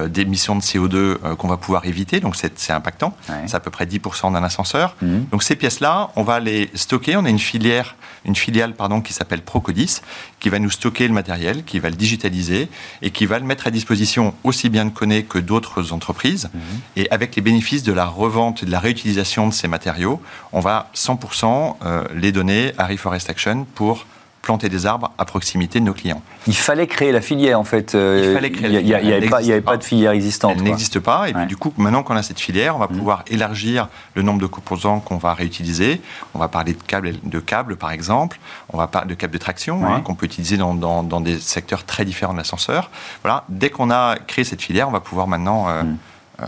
d'émissions 0.07 0.55
de 0.55 0.61
CO2 0.61 0.95
euh, 0.95 1.35
qu'on 1.35 1.47
va 1.47 1.57
pouvoir 1.57 1.87
éviter, 1.87 2.19
donc 2.19 2.35
c'est 2.35 2.69
impactant. 2.69 3.17
C'est 3.47 3.55
à 3.55 3.59
peu 3.59 3.71
près 3.71 3.85
10% 3.85 4.33
d'un 4.33 4.43
ascenseur. 4.43 4.95
Mhm. 5.01 5.25
Donc 5.31 5.41
ces 5.41 5.55
pièces-là, 5.55 6.11
on 6.15 6.21
va 6.21 6.39
les 6.39 6.69
stocker. 6.75 7.15
On 7.15 7.25
a 7.25 7.29
une 7.29 7.39
filière, 7.39 7.95
une 8.23 8.35
filiale 8.35 8.75
pardon, 8.75 9.01
qui 9.01 9.11
s'appelle 9.11 9.41
Procodis, 9.41 10.01
qui 10.39 10.49
va 10.49 10.59
nous 10.59 10.69
stocker 10.69 11.07
le 11.07 11.13
matériel, 11.13 11.63
qui 11.63 11.79
va 11.79 11.89
le 11.89 11.95
digitaliser 11.95 12.69
et 13.01 13.09
qui 13.09 13.25
va 13.25 13.39
le 13.39 13.45
mettre 13.45 13.65
à 13.65 13.71
disposition 13.71 14.35
aussi 14.43 14.69
bien 14.69 14.85
de 14.85 14.91
Coné 14.91 15.23
que 15.23 15.39
d'autres 15.39 15.91
entreprises. 15.91 16.51
Mhm. 16.53 16.61
Et 16.97 17.09
avec 17.09 17.35
les 17.35 17.41
bénéfices 17.41 17.83
de 17.83 17.93
la 17.93 18.05
revente 18.05 18.61
et 18.61 18.67
de 18.67 18.71
la 18.71 18.79
réutilisation 18.79 19.47
de 19.47 19.53
ces 19.53 19.67
matériaux, 19.67 20.21
on 20.51 20.59
va 20.59 20.91
100% 20.93 21.77
les 22.13 22.31
donner 22.31 22.73
à 22.77 22.85
Reforest 22.85 23.27
Action 23.29 23.65
pour 23.73 24.05
planter 24.43 24.67
des 24.67 24.85
arbres 24.85 25.11
à 25.17 25.23
proximité 25.23 25.79
de 25.79 25.85
nos 25.85 25.93
clients. 25.93 26.21
Il 26.47 26.55
fallait 26.55 26.85
créer 26.85 27.13
la 27.13 27.21
filière 27.21 27.57
en 27.57 27.63
fait. 27.63 27.95
Euh, 27.95 28.25
il 28.27 28.33
fallait 28.35 28.51
créer 28.51 28.81
Il 28.81 28.85
n'y 28.85 28.93
avait, 28.93 29.61
pas, 29.61 29.77
de 29.77 29.83
filière 29.83 30.11
existante. 30.11 30.55
Elle 30.57 30.63
n'existe 30.63 30.99
pas. 30.99 31.29
Et 31.29 31.33
puis 31.33 31.45
du 31.45 31.55
coup, 31.55 31.73
maintenant 31.77 32.03
qu'on 32.03 32.17
a 32.17 32.21
cette 32.21 32.41
filière, 32.41 32.75
on 32.75 32.79
va 32.79 32.87
mmh. 32.87 32.97
pouvoir 32.97 33.23
élargir 33.27 33.87
le 34.15 34.21
nombre 34.21 34.41
de 34.41 34.45
composants 34.45 34.99
qu'on 34.99 35.17
va 35.17 35.33
réutiliser. 35.33 36.01
On 36.35 36.39
va 36.39 36.49
parler 36.49 36.73
de 36.73 36.83
câbles, 36.83 37.13
de 37.23 37.39
câbles 37.39 37.77
par 37.77 37.91
exemple. 37.91 38.37
On 38.71 38.77
va 38.77 38.87
parler 38.87 39.07
de 39.07 39.15
câbles 39.15 39.33
de 39.33 39.39
traction 39.39 39.87
hein, 39.87 40.01
qu'on 40.01 40.13
peut 40.13 40.25
utiliser 40.25 40.57
dans, 40.57 40.73
dans, 40.75 41.21
des 41.21 41.39
secteurs 41.39 41.85
très 41.85 42.03
différents 42.03 42.33
de 42.33 42.37
l'ascenseur. 42.37 42.91
Voilà. 43.23 43.45
Dès 43.47 43.69
qu'on 43.69 43.91
a 43.91 44.17
créé 44.27 44.43
cette 44.43 44.61
filière, 44.61 44.89
on 44.89 44.91
va 44.91 44.99
pouvoir 44.99 45.27
maintenant 45.27 45.69
euh, 45.69 45.83
mmh. 45.83 45.97
Euh, 46.41 46.45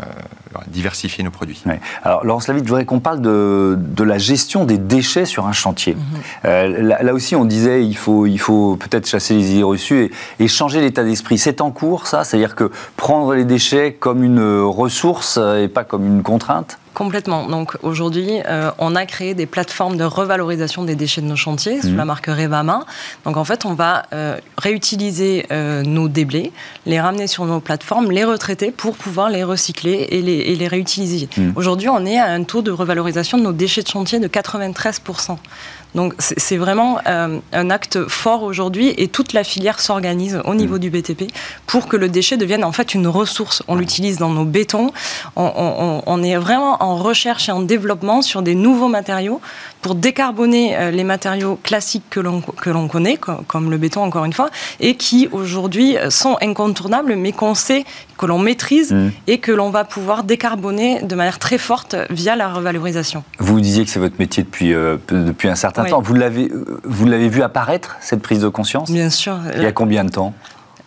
diversifier 0.67 1.23
nos 1.23 1.29
produits. 1.29 1.61
Alors, 2.01 2.25
Laurence 2.25 2.47
Lavide, 2.47 2.63
je 2.63 2.69
voudrais 2.69 2.85
qu'on 2.85 2.99
parle 2.99 3.21
de, 3.21 3.77
de, 3.77 4.03
la 4.03 4.17
gestion 4.17 4.65
des 4.65 4.79
déchets 4.79 5.25
sur 5.25 5.45
un 5.45 5.51
chantier. 5.51 5.93
Mhm. 5.93 6.01
Euh, 6.45 6.97
là, 7.03 7.13
aussi, 7.13 7.35
on 7.35 7.45
disait 7.45 7.85
il 7.85 7.95
faut, 7.95 8.25
il 8.25 8.39
faut 8.39 8.77
peut-être 8.77 9.07
chasser 9.07 9.35
les 9.35 9.51
idées 9.51 9.63
reçues 9.63 10.11
et, 10.39 10.43
et 10.43 10.47
changer 10.47 10.81
l'état 10.81 11.03
d'esprit. 11.03 11.37
C'est 11.37 11.61
en 11.61 11.69
cours, 11.69 12.07
ça? 12.07 12.23
C'est-à-dire 12.23 12.55
que 12.55 12.71
prendre 12.97 13.35
les 13.35 13.45
déchets 13.45 13.93
comme 13.93 14.23
une 14.23 14.61
ressource 14.61 15.37
et 15.37 15.67
pas 15.67 15.83
comme 15.83 16.05
une 16.07 16.23
contrainte? 16.23 16.79
Complètement. 16.95 17.45
Donc 17.47 17.77
aujourd'hui, 17.83 18.39
euh, 18.47 18.71
on 18.79 18.95
a 18.95 19.05
créé 19.05 19.33
des 19.33 19.45
plateformes 19.45 19.97
de 19.97 20.05
revalorisation 20.05 20.85
des 20.85 20.95
déchets 20.95 21.19
de 21.19 21.27
nos 21.27 21.35
chantiers 21.35 21.81
sous 21.81 21.89
mhm. 21.89 21.97
la 21.97 22.05
marque 22.05 22.27
Revama. 22.27 22.85
Donc 23.25 23.35
en 23.35 23.43
fait, 23.43 23.65
on 23.65 23.73
va 23.73 24.03
euh, 24.13 24.37
réutiliser 24.57 25.45
euh, 25.51 25.83
nos 25.83 26.07
déblais, 26.07 26.53
les 26.85 27.01
ramener 27.01 27.27
sur 27.27 27.43
nos 27.45 27.59
plateformes, 27.59 28.11
les 28.11 28.23
retraiter 28.23 28.71
pour 28.71 28.95
pouvoir 28.95 29.29
les 29.29 29.43
recycler 29.43 30.07
et 30.09 30.21
les, 30.21 30.37
et 30.37 30.55
les 30.55 30.67
réutiliser. 30.69 31.27
Mhm. 31.35 31.51
Aujourd'hui, 31.57 31.89
on 31.89 32.05
est 32.05 32.17
à 32.17 32.27
un 32.27 32.43
taux 32.43 32.61
de 32.61 32.71
revalorisation 32.71 33.37
de 33.37 33.43
nos 33.43 33.51
déchets 33.51 33.83
de 33.83 33.89
chantier 33.89 34.19
de 34.19 34.29
93%. 34.29 35.37
Donc 35.95 36.13
c'est 36.19 36.57
vraiment 36.57 36.99
euh, 37.07 37.39
un 37.53 37.69
acte 37.69 38.07
fort 38.07 38.43
aujourd'hui 38.43 38.93
et 38.97 39.07
toute 39.07 39.33
la 39.33 39.43
filière 39.43 39.79
s'organise 39.79 40.41
au 40.45 40.53
niveau 40.53 40.75
mm. 40.75 40.79
du 40.79 40.89
BTP 40.89 41.23
pour 41.65 41.87
que 41.87 41.95
le 41.97 42.09
déchet 42.09 42.37
devienne 42.37 42.63
en 42.63 42.71
fait 42.71 42.93
une 42.93 43.07
ressource. 43.07 43.63
On 43.67 43.75
l'utilise 43.75 44.17
dans 44.17 44.29
nos 44.29 44.45
bétons, 44.45 44.91
on, 45.35 46.23
est 46.23 46.35
vraiment 46.35 46.83
en 46.83 46.97
recherche 46.97 47.49
et 47.49 47.51
en 47.51 47.61
développement 47.61 48.21
sur 48.21 48.41
des 48.41 48.55
nouveaux 48.55 48.87
matériaux 48.87 49.41
pour 49.81 49.95
décarboner 49.95 50.75
euh, 50.75 50.91
les 50.91 51.03
matériaux 51.03 51.57
classiques 51.63 52.09
que 52.09 52.19
l'on 52.19 52.87
connaît, 52.87 53.17
comme 53.47 53.71
le 53.71 53.77
béton 53.77 54.03
encore 54.03 54.25
une 54.25 54.33
fois, 54.33 54.49
et 54.79 54.95
qui 54.95 55.29
aujourd'hui 55.31 55.95
sont 56.09 56.37
incontournables, 56.41 57.15
mais 57.15 57.31
qu'on 57.31 57.55
sait, 57.55 57.85
que 58.17 58.25
l'on 58.25 58.39
maîtrise 58.39 58.91
mm. 58.91 59.11
et 59.27 59.37
que 59.37 59.51
l'on 59.51 59.69
va 59.69 59.83
pouvoir 59.83 60.23
décarboner 60.23 61.01
de 61.01 61.15
manière 61.15 61.39
très 61.39 61.57
forte 61.57 61.95
via 62.09 62.35
la 62.35 62.49
revalorisation. 62.49 63.23
Vous 63.39 63.59
disiez 63.59 63.85
que 63.85 63.91
c'est 63.91 63.99
votre 63.99 64.15
métier 64.19 64.43
depuis, 64.43 64.73
euh, 64.73 64.97
depuis 65.09 65.47
un 65.47 65.55
certain 65.55 65.84
temps. 65.89 66.01
Vous 66.01 66.13
l'avez, 66.13 66.51
vous 66.83 67.05
l'avez 67.05 67.29
vu 67.29 67.41
apparaître, 67.41 67.97
cette 68.01 68.21
prise 68.21 68.41
de 68.41 68.49
conscience? 68.49 68.91
Bien 68.91 69.09
sûr. 69.09 69.37
Il 69.55 69.63
y 69.63 69.65
a 69.65 69.71
combien 69.71 70.03
de 70.03 70.11
temps? 70.11 70.33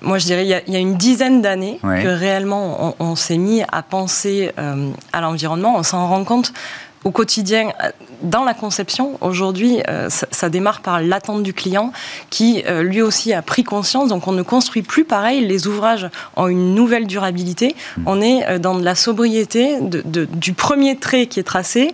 moi, 0.01 0.19
je 0.19 0.27
dirais, 0.27 0.45
il 0.45 0.73
y 0.73 0.77
a, 0.77 0.79
une 0.79 0.97
dizaine 0.97 1.43
d'années 1.43 1.81
que 1.83 2.09
réellement 2.09 2.95
on, 3.01 3.17
s'est 3.17 3.39
mis 3.39 3.63
à 3.73 3.83
penser 3.83 4.53
euh, 4.59 4.91
à 5.13 5.21
l'environnement. 5.21 5.75
On 5.77 5.83
s'en 5.83 6.07
rend 6.09 6.25
compte 6.25 6.53
au 7.05 7.11
quotidien 7.11 7.71
dans 8.23 8.45
la 8.45 8.55
conception, 8.55 9.19
aujourd'hui, 9.21 9.81
euh, 9.89 10.09
ça, 10.09 10.49
démarre 10.49 10.81
par 10.81 11.01
l'attente 11.01 11.43
du 11.43 11.53
client 11.53 11.93
qui, 12.31 12.63
euh, 12.67 12.83
lui 12.83 13.03
aussi, 13.03 13.33
a 13.33 13.43
pris 13.43 13.65
conscience. 13.65 14.09
Donc, 14.09 14.27
on 14.27 14.33
ne 14.33 14.43
construit 14.43 14.83
plus 14.83 15.05
pareil. 15.05 15.47
Les 15.47 15.67
ouvrages 15.67 16.09
ont 16.37 16.49
une 16.49 16.75
nouvelle 16.75 17.07
durabilité. 17.07 17.75
Mmh. 17.97 18.03
On 18.07 18.21
est 18.21 18.47
euh, 18.47 18.59
dans 18.59 18.77
de 18.77 18.85
la 18.85 18.95
sobriété 18.95 19.79
de, 19.81 20.25
du 20.25 20.53
premier 20.53 20.97
trait 20.97 21.27
qui 21.27 21.41
est 21.41 21.45
tracé 21.45 21.93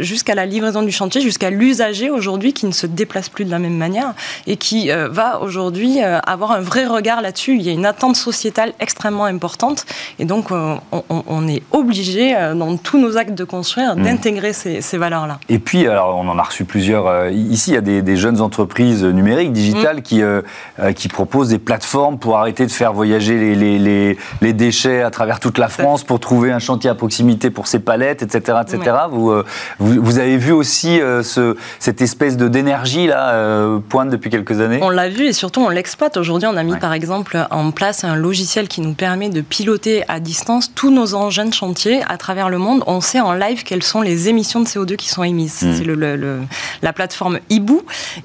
jusqu'à 0.00 0.34
la 0.34 0.46
livraison 0.46 0.82
du 0.82 0.92
chantier, 0.92 1.20
jusqu'à 1.20 1.50
l'usager 1.50 2.10
aujourd'hui 2.10 2.52
qui 2.52 2.66
ne 2.66 2.72
se 2.72 2.86
déplace 2.86 3.28
plus 3.28 3.44
de 3.44 3.50
la 3.50 3.58
même 3.58 3.76
manière 3.76 4.14
et 4.46 4.56
qui 4.56 4.90
va 4.90 5.40
aujourd'hui 5.40 6.00
avoir 6.00 6.52
un 6.52 6.60
vrai 6.60 6.86
regard 6.86 7.20
là-dessus. 7.20 7.54
Il 7.54 7.62
y 7.62 7.68
a 7.68 7.72
une 7.72 7.86
attente 7.86 8.16
sociétale 8.16 8.72
extrêmement 8.80 9.24
importante 9.24 9.86
et 10.18 10.24
donc 10.24 10.50
on, 10.50 11.48
est 11.48 11.62
obligé 11.70 12.34
dans 12.54 12.76
tous 12.76 12.98
nos 12.98 13.16
actes 13.16 13.34
de 13.34 13.44
construire 13.44 13.96
mmh. 13.96 14.02
d'intégrer 14.02 14.52
ces, 14.52 14.80
ces 14.80 14.98
valeurs-là. 14.98 15.38
Et 15.48 15.59
puis, 15.60 15.86
alors, 15.86 16.16
on 16.16 16.28
en 16.28 16.38
a 16.38 16.42
reçu 16.42 16.64
plusieurs. 16.64 17.06
Euh, 17.06 17.30
ici, 17.30 17.70
il 17.70 17.74
y 17.74 17.76
a 17.76 18.02
des, 18.02 18.16
jeunes 18.16 18.40
entreprises 18.40 19.04
numériques, 19.04 19.52
digitales, 19.52 19.98
mm. 19.98 20.02
qui, 20.02 20.22
euh, 20.22 20.42
euh, 20.80 20.92
qui 20.92 21.08
proposent 21.08 21.48
des 21.48 21.58
plateformes 21.58 22.18
pour 22.18 22.38
arrêter 22.38 22.66
de 22.66 22.72
faire 22.72 22.92
voyager 22.92 23.36
les, 23.36 23.78
les, 23.78 24.18
les, 24.40 24.52
déchets 24.52 25.02
à 25.02 25.10
travers 25.10 25.40
toute 25.40 25.58
la 25.58 25.68
France, 25.68 26.04
pour 26.04 26.20
trouver 26.20 26.52
un 26.52 26.58
chantier 26.58 26.90
à 26.90 26.94
proximité 26.94 27.50
pour 27.50 27.66
ces 27.66 27.78
palettes, 27.78 28.22
etc. 28.22 28.58
etc. 28.62 28.96
Vous, 29.10 29.32
vous, 29.78 30.02
vous, 30.02 30.18
avez 30.18 30.36
vu 30.36 30.52
aussi 30.52 30.98
ce, 31.22 31.56
cette 31.78 32.02
espèce 32.02 32.36
d'énergie 32.36 33.06
là 33.06 33.78
pointe 33.88 34.10
depuis 34.10 34.30
quelques 34.30 34.60
années? 34.60 34.80
On 34.82 34.90
l'a 34.90 35.08
vu 35.08 35.26
et 35.26 35.32
surtout 35.32 35.60
on 35.60 35.68
l'exploite. 35.68 36.16
Aujourd'hui, 36.16 36.48
on 36.50 36.56
a 36.56 36.62
mis 36.62 36.76
par 36.76 36.92
exemple 36.92 37.38
en 37.50 37.70
place 37.70 38.04
un 38.04 38.16
logiciel 38.16 38.68
qui 38.68 38.80
nous 38.80 38.94
permet 38.94 39.28
de 39.28 39.40
piloter 39.40 40.04
à 40.08 40.20
distance 40.20 40.72
tous 40.74 40.90
nos 40.90 41.14
engins 41.14 41.46
de 41.46 41.54
chantier 41.54 42.02
à 42.08 42.16
travers 42.16 42.48
le 42.48 42.58
monde. 42.58 42.82
On 42.86 43.00
sait 43.00 43.20
en 43.20 43.32
live 43.32 43.62
quelles 43.62 43.82
sont 43.82 44.02
les 44.02 44.28
émissions 44.28 44.60
de 44.60 44.66
CO2 44.66 44.96
qui 44.96 45.08
sont 45.08 45.22
émises. 45.22 45.49
C'est 45.50 45.84
le, 45.84 46.40
la 46.82 46.92
plateforme 46.92 47.40
Ibu. 47.50 47.80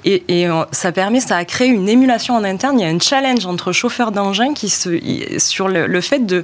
Et, 0.05 0.23
euh, 0.47 0.63
ça 0.71 0.91
permet, 0.91 1.19
ça 1.19 1.37
a 1.37 1.45
créé 1.45 1.67
une 1.67 1.89
émulation 1.89 2.35
en 2.35 2.43
interne. 2.43 2.79
Il 2.79 2.83
y 2.83 2.85
a 2.85 2.91
un 2.91 2.99
challenge 2.99 3.45
entre 3.45 3.71
chauffeurs 3.71 4.11
d'engins 4.11 4.53
qui 4.53 4.69
se, 4.69 4.99
sur 5.39 5.67
le 5.67 6.01
fait 6.01 6.25
de 6.25 6.43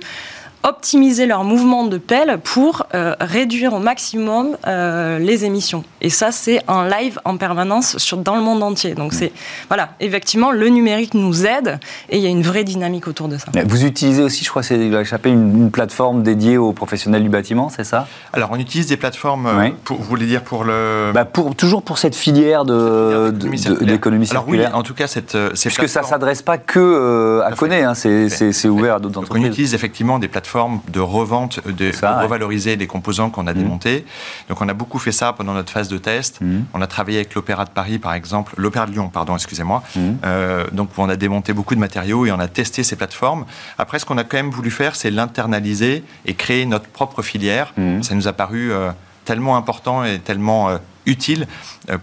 optimiser 0.63 1.25
leur 1.25 1.43
mouvement 1.43 1.85
de 1.85 1.97
pelle 1.97 2.39
pour 2.43 2.85
euh, 2.93 3.15
réduire 3.19 3.73
au 3.73 3.79
maximum 3.79 4.57
euh, 4.67 5.17
les 5.17 5.45
émissions. 5.45 5.83
Et 6.01 6.09
ça, 6.09 6.31
c'est 6.31 6.61
en 6.67 6.83
live, 6.83 7.19
en 7.25 7.37
permanence, 7.37 7.97
sur, 7.97 8.17
dans 8.17 8.35
le 8.35 8.41
monde 8.41 8.61
entier. 8.61 8.93
Donc, 8.93 9.13
c'est, 9.13 9.31
voilà, 9.69 9.89
effectivement, 9.99 10.51
le 10.51 10.67
numérique 10.67 11.13
nous 11.13 11.45
aide 11.45 11.79
et 12.09 12.17
il 12.17 12.23
y 12.23 12.27
a 12.27 12.29
une 12.29 12.43
vraie 12.43 12.63
dynamique 12.63 13.07
autour 13.07 13.27
de 13.27 13.37
ça. 13.37 13.47
Vous 13.65 13.85
utilisez 13.85 14.21
aussi, 14.21 14.43
je 14.43 14.49
crois, 14.49 14.61
c'est 14.61 14.75
une, 14.75 15.01
une 15.25 15.71
plateforme 15.71 16.21
dédiée 16.21 16.57
aux 16.57 16.73
professionnels 16.73 17.23
du 17.23 17.29
bâtiment, 17.29 17.69
c'est 17.69 17.83
ça? 17.83 18.07
Alors, 18.33 18.49
on 18.51 18.59
utilise 18.59 18.87
des 18.87 18.97
plateformes, 18.97 19.47
euh, 19.47 19.69
pour, 19.83 19.97
vous 19.97 20.03
voulez 20.03 20.27
dire 20.27 20.43
pour 20.43 20.63
le... 20.63 21.11
Bah 21.13 21.25
pour, 21.25 21.55
toujours 21.55 21.81
pour 21.81 21.97
cette 21.97 22.15
filière 22.15 22.65
de, 22.65 23.31
d'économie 23.31 24.27
circulaire. 24.27 24.67
Alors 24.67 24.75
oui, 24.75 24.79
en 24.79 24.83
tout 24.83 24.93
cas, 24.93 25.07
cette, 25.07 25.37
ces 25.55 25.69
Puisque 25.69 25.89
ça 25.89 26.01
ne 26.01 26.05
s'adresse 26.05 26.43
pas 26.43 26.57
que 26.57 27.41
à 27.43 27.51
Coné, 27.53 27.83
hein, 27.83 27.95
c'est, 27.95 28.67
ouvert 28.67 28.95
à 28.95 28.99
d'autres 28.99 29.19
entreprises. 29.19 29.43
On 29.43 29.47
utilise 29.47 29.73
effectivement 29.73 30.19
des 30.19 30.27
plateformes 30.27 30.50
de 30.91 30.99
revente, 30.99 31.65
de, 31.67 31.91
revaloriser 32.21 32.75
les 32.75 32.87
composants 32.87 33.29
qu'on 33.29 33.47
a 33.47 33.53
mmh. 33.53 33.57
démontés. 33.57 34.05
Donc 34.49 34.61
on 34.61 34.67
a 34.67 34.73
beaucoup 34.73 34.99
fait 34.99 35.11
ça 35.11 35.33
pendant 35.33 35.53
notre 35.53 35.71
phase 35.71 35.87
de 35.87 35.97
test. 35.97 36.41
Mmh. 36.41 36.61
On 36.73 36.81
a 36.81 36.87
travaillé 36.87 37.19
avec 37.19 37.33
l'Opéra 37.35 37.65
de 37.65 37.69
Paris, 37.69 37.99
par 37.99 38.13
exemple, 38.13 38.53
l'Opéra 38.57 38.85
de 38.85 38.91
Lyon, 38.91 39.09
pardon, 39.09 39.35
excusez-moi. 39.35 39.83
Mmh. 39.95 39.99
Euh, 40.25 40.65
donc 40.71 40.89
on 40.97 41.09
a 41.09 41.15
démonté 41.15 41.53
beaucoup 41.53 41.75
de 41.75 41.79
matériaux 41.79 42.25
et 42.25 42.31
on 42.31 42.39
a 42.39 42.47
testé 42.47 42.83
ces 42.83 42.95
plateformes. 42.95 43.45
Après, 43.77 43.99
ce 43.99 44.05
qu'on 44.05 44.17
a 44.17 44.23
quand 44.23 44.37
même 44.37 44.51
voulu 44.51 44.71
faire, 44.71 44.95
c'est 44.95 45.11
l'internaliser 45.11 46.03
et 46.25 46.33
créer 46.33 46.65
notre 46.65 46.87
propre 46.87 47.21
filière. 47.21 47.73
Ça 48.01 48.15
nous 48.15 48.27
a 48.27 48.33
paru 48.33 48.71
euh, 48.71 48.91
tellement 49.25 49.57
important 49.57 50.03
et 50.03 50.19
tellement 50.19 50.69
euh, 50.69 50.77
utile 51.05 51.47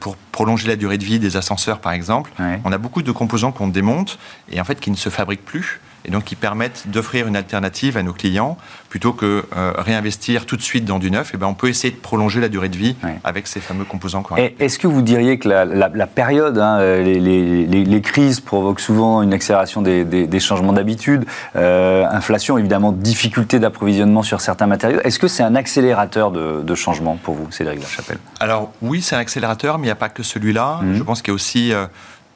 pour 0.01 0.17
prolonger 0.33 0.67
la 0.67 0.77
durée 0.77 0.99
de 0.99 1.05
vie 1.05 1.19
des 1.19 1.37
ascenseurs, 1.37 1.79
par 1.79 1.93
exemple. 1.93 2.33
On 2.65 2.73
a 2.73 2.79
beaucoup 2.79 3.03
de 3.03 3.13
composants 3.13 3.53
qu'on 3.53 3.69
démonte 3.69 4.19
et 4.51 4.61
en 4.61 4.65
fait 4.65 4.81
qui 4.81 4.91
ne 4.91 4.97
se 4.97 5.09
fabriquent 5.09 5.45
plus 5.45 5.81
et 6.05 6.11
donc 6.11 6.25
qui 6.25 6.37
permettent 6.37 6.85
d'offrir 6.87 7.27
une 7.27 7.37
alternative 7.37 7.97
à 7.97 8.03
nos 8.03 8.13
clients 8.13 8.57
plutôt 8.89 9.13
que 9.13 9.45
euh, 9.57 9.73
réinvestir 9.77 10.47
tout 10.47 10.57
de 10.57 10.63
suite 10.63 10.85
dans 10.85 10.99
du 10.99 11.11
neuf. 11.11 11.29
Et 11.29 11.31
eh 11.35 11.37
ben 11.37 11.47
on 11.47 11.55
peut 11.55 11.69
essayer 11.69 11.93
de 11.93 11.99
prolonger 11.99 12.41
la 12.41 12.49
durée 12.49 12.69
de 12.69 12.77
vie 12.77 12.97
avec 13.25 13.47
ces 13.47 13.61
fameux 13.61 13.85
composants. 13.85 14.23
Est-ce 14.59 14.79
que 14.79 14.87
vous 14.87 15.03
diriez 15.03 15.39
que 15.39 15.49
la, 15.49 16.07
période, 16.07 16.59
hein, 16.59 16.81
les, 16.81 18.01
crises 18.03 18.41
provoquent 18.41 18.81
souvent 18.81 19.23
une 19.23 19.33
accélération 19.33 19.83
des, 19.83 20.41
changements 20.41 20.73
d'habitude, 20.73 21.27
euh, 21.57 22.07
inflation 22.11 22.57
évidemment, 22.59 22.93
difficulté 22.93 23.59
d'approvisionnement 23.59 24.23
sur 24.23 24.41
certains 24.41 24.67
matériaux. 24.67 25.01
Est-ce 25.05 25.19
que 25.19 25.29
c'est 25.29 25.43
un 25.43 25.55
accélérateur 25.55 26.31
de, 26.31 26.75
changement 26.75 27.17
pour 27.17 27.35
vous, 27.35 27.51
Cédric 27.51 27.81
Lachapelle? 27.81 28.19
Alors 28.41 28.73
oui, 28.83 29.03
c'est 29.03 29.17
un 29.17 29.19
accélérateur, 29.19 29.79
mais 29.79 29.85
il 29.85 29.89
n'y 29.89 29.93
a 29.93 29.97
pas 29.97 30.09
que 30.09 30.23
celui-là. 30.23 30.81
Mmh. 30.83 30.95
Je 30.95 31.03
pense 31.03 31.23
qu'il 31.23 31.33
y 31.33 31.33
a 31.33 31.35
aussi 31.35 31.73
euh, 31.73 31.87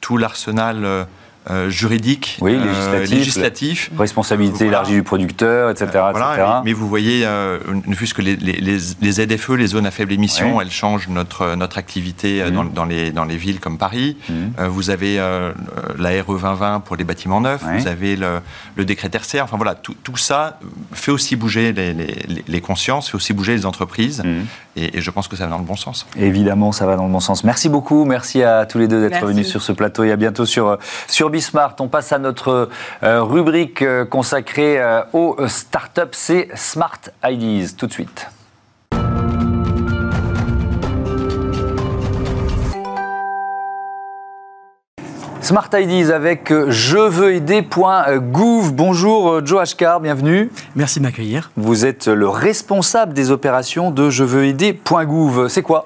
tout 0.01 0.17
l'arsenal 0.17 1.07
euh, 1.49 1.69
juridique, 1.69 2.37
oui, 2.39 2.55
euh, 2.55 3.05
législatif, 3.05 3.91
responsabilité 3.97 4.65
élargie 4.65 4.93
du 4.93 5.03
producteur, 5.03 5.69
etc. 5.69 5.89
Euh, 5.93 6.61
mais, 6.63 6.71
vous 6.71 6.87
voyez, 6.87 7.25
ne 7.25 7.95
fût-ce 7.95 8.13
que 8.13 8.21
les, 8.21 8.37
les, 8.37 8.61
les, 8.61 9.11
ZFE, 9.11 9.49
les 9.49 9.67
zones 9.67 9.85
à 9.85 9.91
faible 9.91 10.13
émission, 10.13 10.61
elles 10.61 10.71
changent 10.71 11.09
notre, 11.09 11.55
notre 11.55 11.77
activité 11.77 12.49
dans, 12.49 12.63
mhm. 12.63 12.71
dans, 12.71 12.85
les, 12.85 13.11
dans 13.11 13.25
les 13.25 13.35
villes 13.35 13.59
comme 13.59 13.77
Paris. 13.77 14.15
Mhm. 14.29 14.67
vous 14.67 14.89
avez 14.89 15.17
la 15.17 16.09
RE 16.23 16.39
2020 16.39 16.79
pour 16.79 16.95
les 16.95 17.03
bâtiments 17.03 17.41
neufs, 17.41 17.61
vous 17.61 17.87
avez 17.87 18.15
le, 18.15 18.39
le, 18.75 18.85
décret 18.85 19.09
tertiaire. 19.09 19.43
Enfin 19.43 19.57
voilà, 19.57 19.75
tout, 19.75 19.95
tout, 20.01 20.15
ça 20.15 20.59
fait 20.93 21.11
aussi 21.11 21.35
bouger 21.35 21.73
les, 21.73 21.93
les, 22.47 22.61
consciences, 22.61 23.09
fait 23.09 23.15
aussi 23.15 23.33
bouger 23.33 23.53
les 23.53 23.65
entreprises. 23.65 24.23
Mhm. 24.23 24.45
Et, 24.75 25.01
je 25.01 25.11
pense 25.11 25.27
que 25.27 25.35
ça 25.35 25.45
va 25.45 25.51
dans 25.51 25.59
le 25.59 25.65
bon 25.65 25.75
sens. 25.75 26.05
Évidemment, 26.17 26.71
ça 26.71 26.85
va 26.85 26.95
dans 26.95 27.05
le 27.05 27.11
bon 27.11 27.19
sens. 27.19 27.43
Merci 27.43 27.69
beaucoup. 27.69 28.05
Merci 28.05 28.43
à 28.43 28.65
tous 28.65 28.79
les 28.79 28.87
deux 28.87 29.07
d'être 29.07 29.25
venus 29.25 29.47
sur 29.47 29.61
ce 29.61 29.71
plateau 29.71 30.03
et 30.03 30.11
à 30.11 30.15
bientôt 30.15 30.45
sur, 30.45 30.77
sur 31.07 31.29
Bismart. 31.29 31.75
On 31.79 31.87
passe 31.87 32.11
à 32.11 32.19
notre 32.19 32.69
euh, 33.03 33.23
rubrique 33.23 33.81
euh, 33.81 34.05
consacrée 34.05 34.81
euh, 34.81 35.03
aux 35.13 35.37
startups. 35.47 36.01
C'est 36.11 36.49
Smart 36.55 36.99
Ideas. 37.23 37.73
Tout 37.77 37.87
de 37.87 37.93
suite. 37.93 38.27
Smart 45.53 45.69
Ideas 45.79 46.09
avec 46.09 46.51
je 46.69 46.97
veux 46.97 47.35
aider.gouv. 47.35 48.73
Bonjour 48.73 49.45
Joe 49.45 49.61
Ashkar, 49.61 49.99
bienvenue. 49.99 50.49
Merci 50.75 50.97
de 50.97 51.03
m'accueillir. 51.03 51.51
Vous 51.55 51.85
êtes 51.85 52.07
le 52.07 52.27
responsable 52.27 53.13
des 53.13 53.29
opérations 53.29 53.91
de 53.91 54.09
je 54.09 54.23
veux 54.23 54.45
aider.gouv. 54.45 55.49
C'est 55.49 55.61
quoi? 55.61 55.85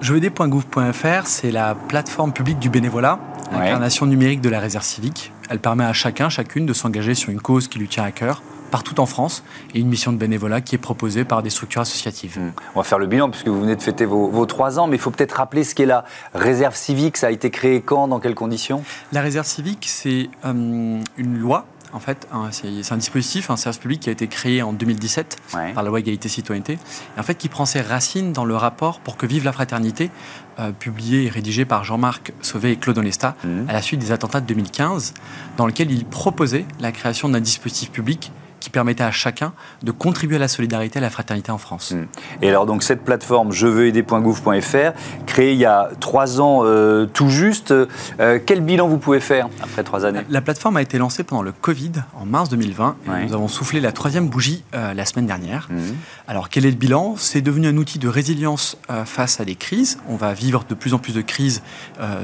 Je 0.00 0.12
veux 0.12 0.18
aider.gouv.fr, 0.18 1.26
c'est 1.26 1.50
la 1.50 1.74
plateforme 1.74 2.32
publique 2.32 2.60
du 2.60 2.70
bénévolat, 2.70 3.18
l'incarnation 3.50 4.06
numérique 4.06 4.42
de 4.42 4.48
la 4.48 4.60
réserve 4.60 4.84
civique. 4.84 5.32
Elle 5.50 5.58
permet 5.58 5.82
à 5.82 5.92
chacun, 5.92 6.28
chacune 6.28 6.64
de 6.64 6.72
s'engager 6.72 7.16
sur 7.16 7.30
une 7.30 7.40
cause 7.40 7.66
qui 7.66 7.80
lui 7.80 7.88
tient 7.88 8.04
à 8.04 8.12
cœur 8.12 8.44
partout 8.70 9.00
en 9.00 9.06
France 9.06 9.42
et 9.74 9.80
une 9.80 9.88
mission 9.88 10.12
de 10.12 10.16
bénévolat 10.16 10.60
qui 10.60 10.74
est 10.74 10.78
proposée 10.78 11.24
par 11.24 11.42
des 11.42 11.50
structures 11.50 11.82
associatives. 11.82 12.38
Hmm. 12.38 12.52
On 12.74 12.80
va 12.80 12.84
faire 12.84 12.98
le 12.98 13.06
bilan 13.06 13.30
puisque 13.30 13.48
vous 13.48 13.60
venez 13.60 13.76
de 13.76 13.82
fêter 13.82 14.04
vos, 14.04 14.46
trois 14.46 14.78
ans, 14.78 14.86
mais 14.86 14.96
il 14.96 15.00
faut 15.00 15.10
peut-être 15.10 15.32
rappeler 15.32 15.64
ce 15.64 15.74
qu'est 15.74 15.86
la 15.86 16.04
réserve 16.34 16.74
civique. 16.74 17.16
Ça 17.16 17.28
a 17.28 17.30
été 17.30 17.50
créé 17.50 17.80
quand, 17.80 18.08
dans 18.08 18.20
quelles 18.20 18.34
conditions? 18.34 18.82
La 19.12 19.20
réserve 19.20 19.46
civique, 19.46 19.86
c'est 19.88 20.30
euh, 20.44 21.00
une 21.16 21.38
loi 21.38 21.66
en 21.92 22.00
fait, 22.00 22.28
c'est 22.52 22.92
un 22.92 22.96
dispositif, 22.96 23.50
un 23.50 23.56
service 23.56 23.78
public 23.78 24.00
qui 24.00 24.08
a 24.08 24.12
été 24.12 24.28
créé 24.28 24.62
en 24.62 24.72
2017 24.72 25.36
par 25.74 25.82
la 25.82 25.88
loi 25.88 26.00
égalité 26.00 26.28
citoyenneté, 26.28 26.74
et 27.16 27.20
en 27.20 27.22
fait 27.22 27.34
qui 27.34 27.48
prend 27.48 27.66
ses 27.66 27.80
racines 27.80 28.32
dans 28.32 28.44
le 28.44 28.54
rapport 28.54 29.00
pour 29.00 29.16
que 29.16 29.26
vive 29.26 29.44
la 29.44 29.52
fraternité, 29.52 30.10
euh, 30.58 30.72
publié 30.72 31.24
et 31.24 31.28
rédigé 31.28 31.64
par 31.64 31.84
Jean-Marc 31.84 32.32
Sauvé 32.42 32.72
et 32.72 32.76
Claude 32.76 32.98
Onesta 32.98 33.34
hmm. 33.44 33.68
à 33.68 33.72
la 33.72 33.82
suite 33.82 34.00
des 34.00 34.12
attentats 34.12 34.40
de 34.40 34.46
2015, 34.46 35.14
dans 35.56 35.66
lequel 35.66 35.90
il 35.90 36.04
proposait 36.04 36.64
la 36.80 36.92
création 36.92 37.28
d'un 37.28 37.40
dispositif 37.40 37.90
public 37.90 38.30
qui 38.60 38.70
permettait 38.70 39.04
à 39.04 39.10
chacun 39.10 39.52
de 39.82 39.90
contribuer 39.90 40.36
à 40.36 40.38
la 40.38 40.48
solidarité 40.48 40.98
et 40.98 41.02
à 41.02 41.02
la 41.02 41.10
fraternité 41.10 41.50
en 41.50 41.58
France. 41.58 41.92
Hmm. 41.92 42.04
Et 42.42 42.48
alors 42.48 42.66
donc 42.66 42.82
cette 42.82 43.02
plateforme 43.02 43.52
je 43.52 43.66
veux 43.66 43.86
aider.gouv.fr, 43.86 44.92
créée 45.26 45.52
il 45.52 45.58
y 45.58 45.64
a 45.64 45.90
trois 45.98 46.40
ans 46.40 46.60
euh, 46.64 47.06
tout 47.06 47.28
juste, 47.28 47.72
euh, 47.72 48.38
quel 48.44 48.60
bilan 48.60 48.88
vous 48.88 48.98
pouvez 48.98 49.20
faire 49.20 49.48
après 49.62 49.82
trois 49.82 50.04
années? 50.04 50.20
La 50.28 50.40
plateforme 50.40 50.76
a 50.76 50.82
été 50.82 50.98
lancée 50.98 51.24
pendant 51.24 51.42
le 51.42 51.52
Covid 51.52 51.92
en 52.14 52.26
mars 52.26 52.48
2020 52.50 52.96
et 53.06 53.26
nous 53.26 53.34
avons 53.34 53.48
soufflé 53.48 53.80
la 53.80 53.92
troisième 53.92 54.28
bougie 54.28 54.62
euh, 54.74 54.94
la 54.94 55.04
semaine 55.04 55.26
dernière. 55.26 55.68
Hmm. 55.70 55.94
Alors 56.28 56.48
quel 56.48 56.66
est 56.66 56.70
le 56.70 56.76
bilan? 56.76 57.14
C'est 57.16 57.40
devenu 57.40 57.66
un 57.66 57.76
outil 57.76 57.98
de 57.98 58.08
résilience 58.08 58.76
face 59.04 59.40
à 59.40 59.44
des 59.44 59.54
crises. 59.54 59.98
On 60.08 60.16
va 60.16 60.32
vivre 60.32 60.64
de 60.68 60.74
plus 60.74 60.94
en 60.94 60.98
plus 60.98 61.14
de 61.14 61.22
crises 61.22 61.62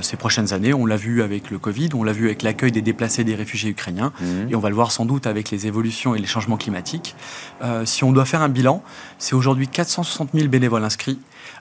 ces 0.03 0.17
prochaines 0.17 0.53
années. 0.53 0.75
On 0.75 0.87
l'a 0.87 0.97
vu 0.97 1.23
avec 1.23 1.51
le 1.51 1.59
Covid, 1.59 1.91
on 1.95 2.05
l'a 2.05 2.13
vu 2.13 2.27
avec 2.27 2.43
l'accueil 2.43 2.73
des 2.73 2.83
déplacés 2.83 3.25
des 3.25 3.35
réfugiés 3.35 3.71
ukrainiens 3.71 4.13
hmm. 4.21 4.51
et 4.51 4.55
on 4.55 4.61
va 4.61 4.69
le 4.69 4.75
voir 4.75 4.93
sans 4.93 5.05
doute 5.05 5.27
avec 5.27 5.51
les 5.51 5.67
évolutions 5.67 6.15
et 6.15 6.19
les 6.19 6.26
changements 6.27 6.57
climatiques. 6.57 7.15
Euh, 7.63 7.85
si 7.85 8.05
on 8.05 8.13
doit 8.13 8.25
faire 8.25 8.43
un 8.43 8.49
bilan, 8.49 8.83
c'est 9.19 9.35
aujourd'hui 9.35 9.69
460 9.69 10.31
000 10.35 10.49
bénévoles 10.49 10.85
inscrits, 10.85 11.19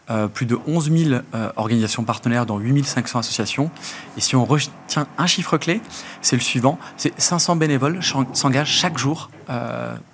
euh, 0.10 0.28
plus 0.28 0.46
de 0.46 0.58
11 0.68 0.92
000 0.92 1.22
euh, 1.34 1.52
organisations 1.56 2.04
partenaires 2.04 2.46
dans 2.46 2.58
8 2.58 2.86
500 2.86 3.20
associations. 3.20 3.72
Et 4.18 4.22
si 4.22 4.36
on 4.36 4.46
retient 4.46 5.08
un 5.18 5.28
chiffre 5.28 5.58
clé, 5.58 5.82
c'est 6.22 6.36
le 6.36 6.42
suivant, 6.42 6.80
c'est 6.98 7.20
500 7.20 7.56
bénévoles 7.56 8.00
s'engagent 8.34 8.72
chaque 8.72 8.98
jour 8.98 9.30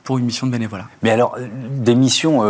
pour 0.03 0.17
une 0.17 0.25
mission 0.25 0.47
de 0.47 0.51
bénévolat. 0.51 0.87
Mais 1.03 1.11
alors, 1.11 1.37
des 1.69 1.95
missions, 1.95 2.43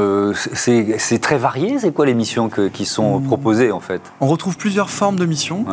c'est 0.53 1.19
très 1.21 1.37
varié 1.37 1.79
C'est 1.79 1.91
quoi 1.91 2.05
les 2.05 2.13
missions 2.13 2.49
qui 2.49 2.85
sont 2.85 3.19
mmh. 3.19 3.23
proposées 3.25 3.71
en 3.71 3.79
fait? 3.79 4.01
On 4.19 4.27
retrouve 4.27 4.57
plusieurs 4.57 4.89
formes 4.89 5.17
de 5.17 5.25
missions. 5.25 5.65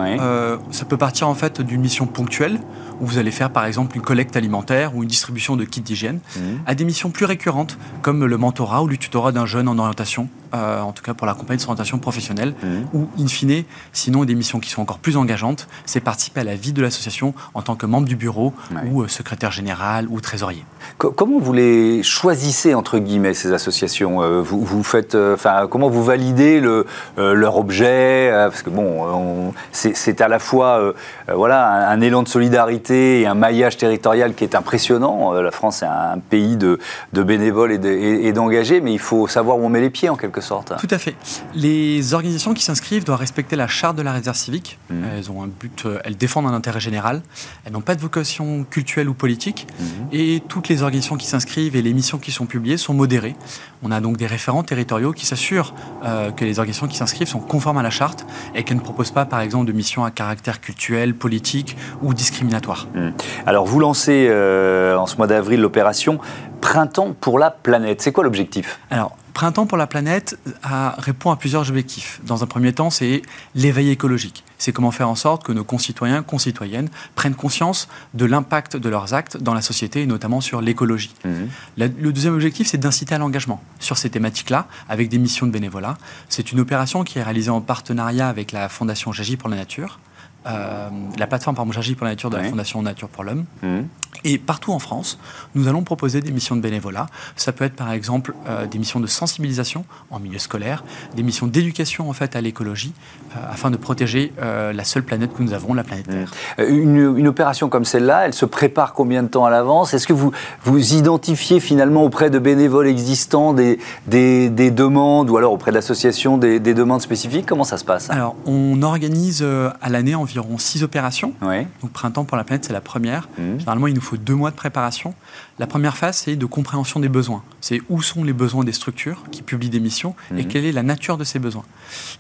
ça 0.71 0.85
peut 0.85 0.97
partir 0.97 1.29
en 1.29 1.35
fait 1.35 1.61
d'une 1.61 1.81
mission 1.81 2.07
ponctuelle 2.07 2.61
où 3.01 3.07
vous 3.07 3.19
allez 3.19 3.31
faire 3.31 3.51
par 3.51 3.65
exemple 3.65 3.97
une 3.97 4.03
collecte 4.03 4.37
alimentaire 4.37 4.97
ou 4.97 5.03
une 5.03 5.09
distribution 5.09 5.57
de 5.57 5.65
kits 5.65 5.81
d'hygiène, 5.81 6.21
mmh. 6.37 6.41
à 6.67 6.75
des 6.75 6.85
missions 6.85 7.11
plus 7.11 7.25
récurrentes 7.25 7.79
comme 8.03 8.25
le 8.25 8.37
mentorat 8.37 8.83
ou 8.83 8.89
le 8.89 8.97
tutorat 8.97 9.33
d'un 9.33 9.47
jeune 9.47 9.69
en 9.69 9.79
orientation, 9.79 10.29
euh, 10.55 10.81
en 10.81 10.93
tout 10.93 11.03
cas 11.03 11.15
pour 11.15 11.27
l'accompagner 11.27 11.59
de 11.59 11.63
son 11.63 11.69
orientation 11.69 11.99
professionnelle, 11.99 12.55
mmh. 12.63 12.97
ou 12.97 13.09
in 13.19 13.27
fine, 13.27 13.65
sinon 13.93 14.25
des 14.25 14.35
missions 14.35 14.61
qui 14.61 14.71
sont 14.71 14.83
encore 14.83 14.99
plus 14.99 15.17
engageantes, 15.17 15.69
c'est 15.87 16.01
participer 16.01 16.41
à 16.41 16.45
la 16.45 16.55
vie 16.55 16.73
de 16.73 16.83
l'association 16.83 17.35
en 17.55 17.63
tant 17.63 17.77
que 17.77 17.87
membre 17.87 18.07
du 18.07 18.17
bureau 18.17 18.53
ou 18.87 19.03
euh, 19.03 19.09
secrétaire 19.09 19.53
général 19.53 20.07
ou 20.09 20.21
trésorier. 20.21 20.65
Comment 20.99 21.39
vous 21.39 21.53
les 21.53 22.03
choisissez 22.03 22.75
entre 22.75 22.99
guillemets 22.99 23.35
ces 23.35 23.53
associations 23.53 24.23
euh, 24.23 24.43
vous, 24.43 24.65
vous, 24.65 24.83
faites, 24.83 25.15
enfin 25.15 25.67
comment 25.71 25.89
vous 25.89 26.03
validez 26.03 26.61
le, 26.61 26.87
leur 27.17 27.57
objet 27.57 28.31
Parce 28.33 28.63
que 28.63 28.71
bon, 28.71 29.53
c'est 29.73 30.21
à 30.21 30.29
la 30.29 30.39
fois 30.39 30.95
voilà 31.33 31.89
un 31.89 32.01
élan 32.01 32.23
de 32.23 32.29
solidarité 32.29 33.21
et 33.21 33.27
un 33.27 33.35
maillage 33.35 33.77
territorial 33.77 34.35
qui 34.35 34.45
est 34.45 34.55
impressionnant. 34.55 35.35
Euh, 35.35 35.43
la 35.43 35.51
France 35.51 35.83
est 35.83 35.87
un 35.87 36.19
pays 36.19 36.57
de, 36.57 36.79
bénévoles 37.13 37.73
et 37.73 38.33
d'engagés, 38.33 38.81
mais 38.81 38.93
il 38.93 38.99
faut 38.99 39.27
savoir 39.29 39.59
où 39.59 39.65
on 39.65 39.69
met 39.69 39.81
les 39.81 39.91
pieds 39.91 40.09
en 40.09 40.17
quelque 40.17 40.41
sorte. 40.41 40.73
Tout 40.79 40.89
à 40.91 40.99
fait. 40.99 41.15
Les 41.55 42.15
organisations 42.15 42.55
qui 42.55 42.63
s'inscrivent 42.63 43.05
doivent 43.05 43.21
respecter 43.21 43.57
la 43.57 43.69
charte 43.69 43.97
de 43.97 44.03
la 44.03 44.13
réserve 44.13 44.37
civique. 44.37 44.79
Mmh. 44.91 44.95
Elles 45.17 45.31
ont 45.31 45.43
un 45.43 45.49
but, 45.49 45.85
euh, 45.87 45.99
elles 46.05 46.17
défendent 46.17 46.47
un 46.47 46.55
intérêt 46.55 46.81
général. 46.81 47.23
Elles 47.65 47.73
n'ont 47.73 47.81
pas 47.81 47.95
de 47.95 48.01
vocation 48.01 48.65
culturelle 48.65 49.09
ou 49.09 49.15
politique. 49.15 49.67
Mmh. 49.79 49.85
Et 50.13 50.43
toutes 50.49 50.69
les 50.69 50.83
organisations 50.83 50.88
qui 50.91 51.27
s'inscrivent 51.27 51.77
et 51.77 51.83
les 51.83 51.93
missions 51.93 52.19
qui 52.19 52.31
sont 52.31 52.47
publiées 52.47 52.77
sont 52.77 52.95
modérées. 52.95 53.37
On 53.83 53.91
a 53.91 54.01
donc 54.01 54.17
des 54.17 54.27
référents 54.27 54.63
territoriaux 54.63 55.13
qui 55.13 55.27
s'assurent 55.27 55.75
euh, 56.05 56.31
que 56.31 56.45
les 56.45 56.59
organisations 56.59 56.89
qui 56.89 56.97
s'inscrivent 56.97 57.29
sont 57.29 57.41
conformes 57.41 57.79
à 57.79 57.83
la 57.83 57.91
charte 57.91 58.27
et 58.55 58.63
qu'elles 58.63 58.77
ne 58.77 58.83
proposent 58.83 59.11
pas, 59.11 59.25
par 59.25 59.41
exemple, 59.41 59.67
de 59.67 59.73
missions 59.73 60.05
à 60.05 60.11
caractère 60.11 60.61
culturel, 60.61 61.15
politique 61.15 61.77
ou 62.03 62.15
discriminatoire. 62.15 62.89
Hmm. 62.95 63.11
Alors 63.47 63.67
vous 63.67 63.81
lancez 63.81 64.27
euh, 64.29 64.97
en 64.97 65.07
ce 65.07 65.17
mois 65.17 65.27
d'avril 65.27 65.61
l'opération 65.61 66.19
Printemps 66.61 67.15
pour 67.21 67.39
la 67.39 67.51
planète. 67.51 68.03
C'est 68.03 68.13
quoi 68.13 68.25
l'objectif? 68.25 68.81
Alors 68.91 69.17
Printemps 69.39 69.67
pour 69.67 69.79
la 69.79 69.87
planète 69.87 70.37
répond 70.65 71.31
à 71.31 71.37
plusieurs 71.37 71.69
objectifs. 71.69 72.21
Dans 72.27 72.43
un 72.43 72.47
premier 72.49 72.73
temps, 72.73 72.91
c'est 72.91 73.23
l'éveil 73.55 73.91
écologique. 73.91 74.43
C'est 74.59 74.73
comment 74.73 74.91
faire 74.91 75.09
en 75.09 75.15
sorte 75.15 75.45
que 75.45 75.53
nos 75.53 75.63
concitoyens, 75.63 76.25
concitoyennes 76.25 76.89
prennent 77.15 77.37
conscience 77.37 77.87
de 78.15 78.25
l'impact 78.25 78.77
de 78.77 78.89
leurs 78.89 79.15
actes 79.15 79.37
dans 79.37 79.55
la 79.55 79.63
société 79.63 80.03
et 80.03 80.07
notamment 80.07 80.41
sur 80.41 80.61
l'écologie. 80.61 81.15
Hmm. 81.25 81.47
Le 81.77 82.11
deuxième 82.11 82.35
objectif, 82.35 82.67
c'est 82.67 82.79
d'inciter 82.79 83.15
à 83.15 83.19
l'engagement 83.19 83.63
sur 83.79 83.97
ces 83.97 84.11
thématiques-là 84.11 84.67
avec 84.89 85.09
des 85.09 85.19
missions 85.19 85.47
de 85.47 85.53
bénévolat. 85.53 85.99
C'est 86.29 86.51
une 86.51 86.59
opération 86.59 87.05
qui 87.05 87.21
est 87.21 87.23
réalisée 87.23 87.51
en 87.51 87.61
partenariat 87.61 88.29
avec 88.29 88.51
la 88.51 88.69
Fondation 88.69 89.13
J'agis 89.13 89.37
pour 89.37 89.49
la 89.49 89.55
nature 89.55 90.01
euh, 90.49 90.89
la 91.19 91.27
plateforme 91.27 91.57
par 91.57 91.71
J'agis 91.73 91.95
pour 91.95 92.05
la 92.05 92.13
nature 92.13 92.31
de 92.31 92.37
la 92.37 92.45
Fondation 92.45 92.81
Nature 92.81 93.09
pour 93.09 93.25
l'Homme. 93.25 93.45
Mmh. 93.63 93.81
Et 94.25 94.39
partout 94.39 94.73
en 94.73 94.79
France, 94.79 95.19
nous 95.55 95.69
allons 95.69 95.83
proposer 95.83 96.23
des 96.23 96.33
missions 96.33 96.57
de 96.57 96.61
bénévolat. 96.61 97.07
Ça 97.37 97.53
peut 97.53 97.65
être 97.65 97.77
par 97.77 97.93
exemple 97.93 98.35
euh, 98.49 98.67
des 98.67 98.79
missions 98.79 99.01
de 99.01 99.07
sensibilisation 99.07 99.85
en 100.11 100.19
milieu 100.19 100.39
scolaire, 100.39 100.83
des 101.15 101.23
missions 101.23 101.47
d'éducation 101.47 102.09
en 102.09 102.13
fait 102.15 102.35
à 102.35 102.41
l'écologie, 102.41 102.95
euh, 103.37 103.41
afin 103.51 103.71
de 103.71 103.77
protéger 103.77 104.33
la 104.39 104.85
seule 104.85 105.03
planète 105.03 105.35
que 105.35 105.43
nous 105.43 105.53
avons, 105.53 105.75
la 105.75 105.85
planète 105.85 106.09
Terre. 106.09 106.31
Mmh. 106.59 106.63
Une, 106.63 107.19
une, 107.19 107.29
opération 107.29 107.69
comme 107.69 107.85
celle-là, 107.85 108.27
elle 108.27 108.35
se 108.35 108.47
prépare 108.47 108.95
combien 108.95 109.23
de 109.23 109.29
temps 109.29 109.45
à 109.45 109.51
l'avance? 109.51 109.93
Est-ce 109.93 110.07
que 110.07 110.13
vous, 110.13 110.33
vous 110.63 110.95
identifiez 110.95 111.61
finalement 111.61 112.05
auprès 112.05 112.31
de 112.31 112.39
bénévoles 112.39 112.87
existants 112.87 113.53
des, 113.53 113.79
des, 114.07 114.49
des 114.49 114.71
demandes 114.71 115.29
ou 115.29 115.37
alors 115.37 115.53
auprès 115.53 115.73
d'associations 115.73 116.39
des, 116.39 116.61
des 116.61 116.75
demandes 116.75 117.03
spécifiques? 117.03 117.47
Comment 117.47 117.65
ça 117.65 117.77
se 117.77 117.85
passe? 117.85 118.09
Alors, 118.11 118.37
on 118.47 118.83
organise 118.83 119.45
à 119.81 119.89
l'année 119.89 120.15
environ 120.15 120.38
environ 120.39 120.59
six 120.59 120.83
opérations. 120.83 121.35
Donc 121.83 121.93
Printemps 121.93 122.25
pour 122.25 122.37
la 122.37 122.45
planète, 122.45 122.65
c'est 122.65 122.73
la 122.73 122.81
première. 122.81 123.29
Mmh. 123.39 123.59
Généralement, 123.59 123.87
il 123.87 123.95
nous 123.95 124.01
faut 124.01 124.17
deux 124.17 124.35
mois 124.35 124.51
de 124.51 124.57
préparation. 124.57 125.15
La 125.59 125.67
première 125.67 125.97
phase, 125.97 126.19
c'est 126.19 126.37
de 126.37 126.47
compréhension 126.47 127.01
des 127.01 127.09
besoins. 127.09 127.43
C'est 127.61 127.81
où 127.89 128.03
sont 128.03 128.25
les 128.25 128.33
besoins 128.33 128.65
des 128.65 128.73
structures 128.73 129.25
qui 129.31 129.43
publient 129.43 129.71
des 129.71 129.81
missions 129.81 130.15
et 130.37 130.43
mmh. 130.43 130.49
quelle 130.49 130.65
est 130.65 130.73
la 130.73 130.83
nature 130.83 131.17
de 131.17 131.25
ces 131.25 131.39
besoins. 131.39 131.65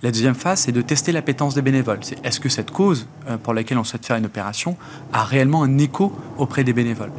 La 0.02 0.10
deuxième 0.10 0.34
phase, 0.34 0.60
c'est 0.60 0.72
de 0.72 0.82
tester 0.82 1.12
l'appétence 1.12 1.54
des 1.54 1.62
bénévoles. 1.62 2.00
C'est 2.02 2.24
est-ce 2.24 2.40
que 2.40 2.48
cette 2.48 2.70
cause 2.70 3.06
euh, 3.28 3.36
pour 3.36 3.54
laquelle 3.54 3.78
on 3.78 3.84
souhaite 3.84 4.06
faire 4.06 4.16
une 4.16 4.26
opération 4.26 4.76
a 5.12 5.24
réellement 5.24 5.62
un 5.62 5.78
écho 5.78 6.12
auprès 6.36 6.64
des 6.64 6.72
bénévoles. 6.72 7.12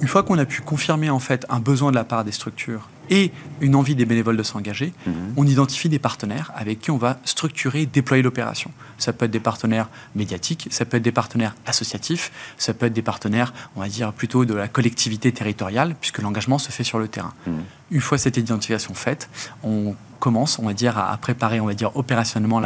Une 0.00 0.08
fois 0.08 0.22
qu'on 0.22 0.38
a 0.38 0.44
pu 0.44 0.60
confirmer 0.60 1.10
en 1.10 1.18
fait 1.18 1.46
un 1.48 1.60
besoin 1.60 1.90
de 1.90 1.96
la 1.96 2.04
part 2.04 2.24
des 2.24 2.32
structures 2.32 2.88
et 3.08 3.30
une 3.60 3.74
envie 3.76 3.94
des 3.94 4.04
bénévoles 4.04 4.36
de 4.36 4.42
s'engager, 4.42 4.92
mhm. 5.06 5.34
on 5.36 5.46
identifie 5.46 5.88
des 5.88 5.98
partenaires 5.98 6.52
avec 6.54 6.80
qui 6.80 6.90
on 6.90 6.96
va 6.96 7.18
structurer 7.24 7.82
et 7.82 7.86
déployer 7.86 8.22
l'opération. 8.22 8.70
Ça 8.98 9.12
peut 9.12 9.26
être 9.26 9.30
des 9.30 9.40
partenaires 9.40 9.88
médiatiques, 10.14 10.68
ça 10.70 10.84
peut 10.84 10.96
être 10.96 11.02
des 11.02 11.12
partenaires 11.12 11.54
associatifs, 11.66 12.32
ça 12.58 12.74
peut 12.74 12.86
être 12.86 12.92
des 12.92 13.02
partenaires, 13.02 13.54
on 13.76 13.80
va 13.80 13.88
dire, 13.88 14.12
plutôt 14.12 14.44
de 14.44 14.54
la 14.54 14.68
collectivité 14.68 15.32
territoriale, 15.32 15.94
puisque 16.00 16.18
l'engagement 16.18 16.58
se 16.58 16.70
fait 16.70 16.84
sur 16.84 16.98
le 16.98 17.08
terrain. 17.08 17.32
Mhm. 17.46 17.62
Une 17.92 18.00
fois 18.00 18.18
cette 18.18 18.36
identification 18.36 18.94
faite, 18.94 19.28
on 19.62 19.94
commence, 20.26 20.58
on 20.58 20.66
va 20.66 20.72
dire, 20.72 20.98
à, 20.98 21.16
préparer, 21.18 21.60
on 21.60 21.66
va 21.66 21.74
dire, 21.74 21.96
opérationnellement 21.96 22.60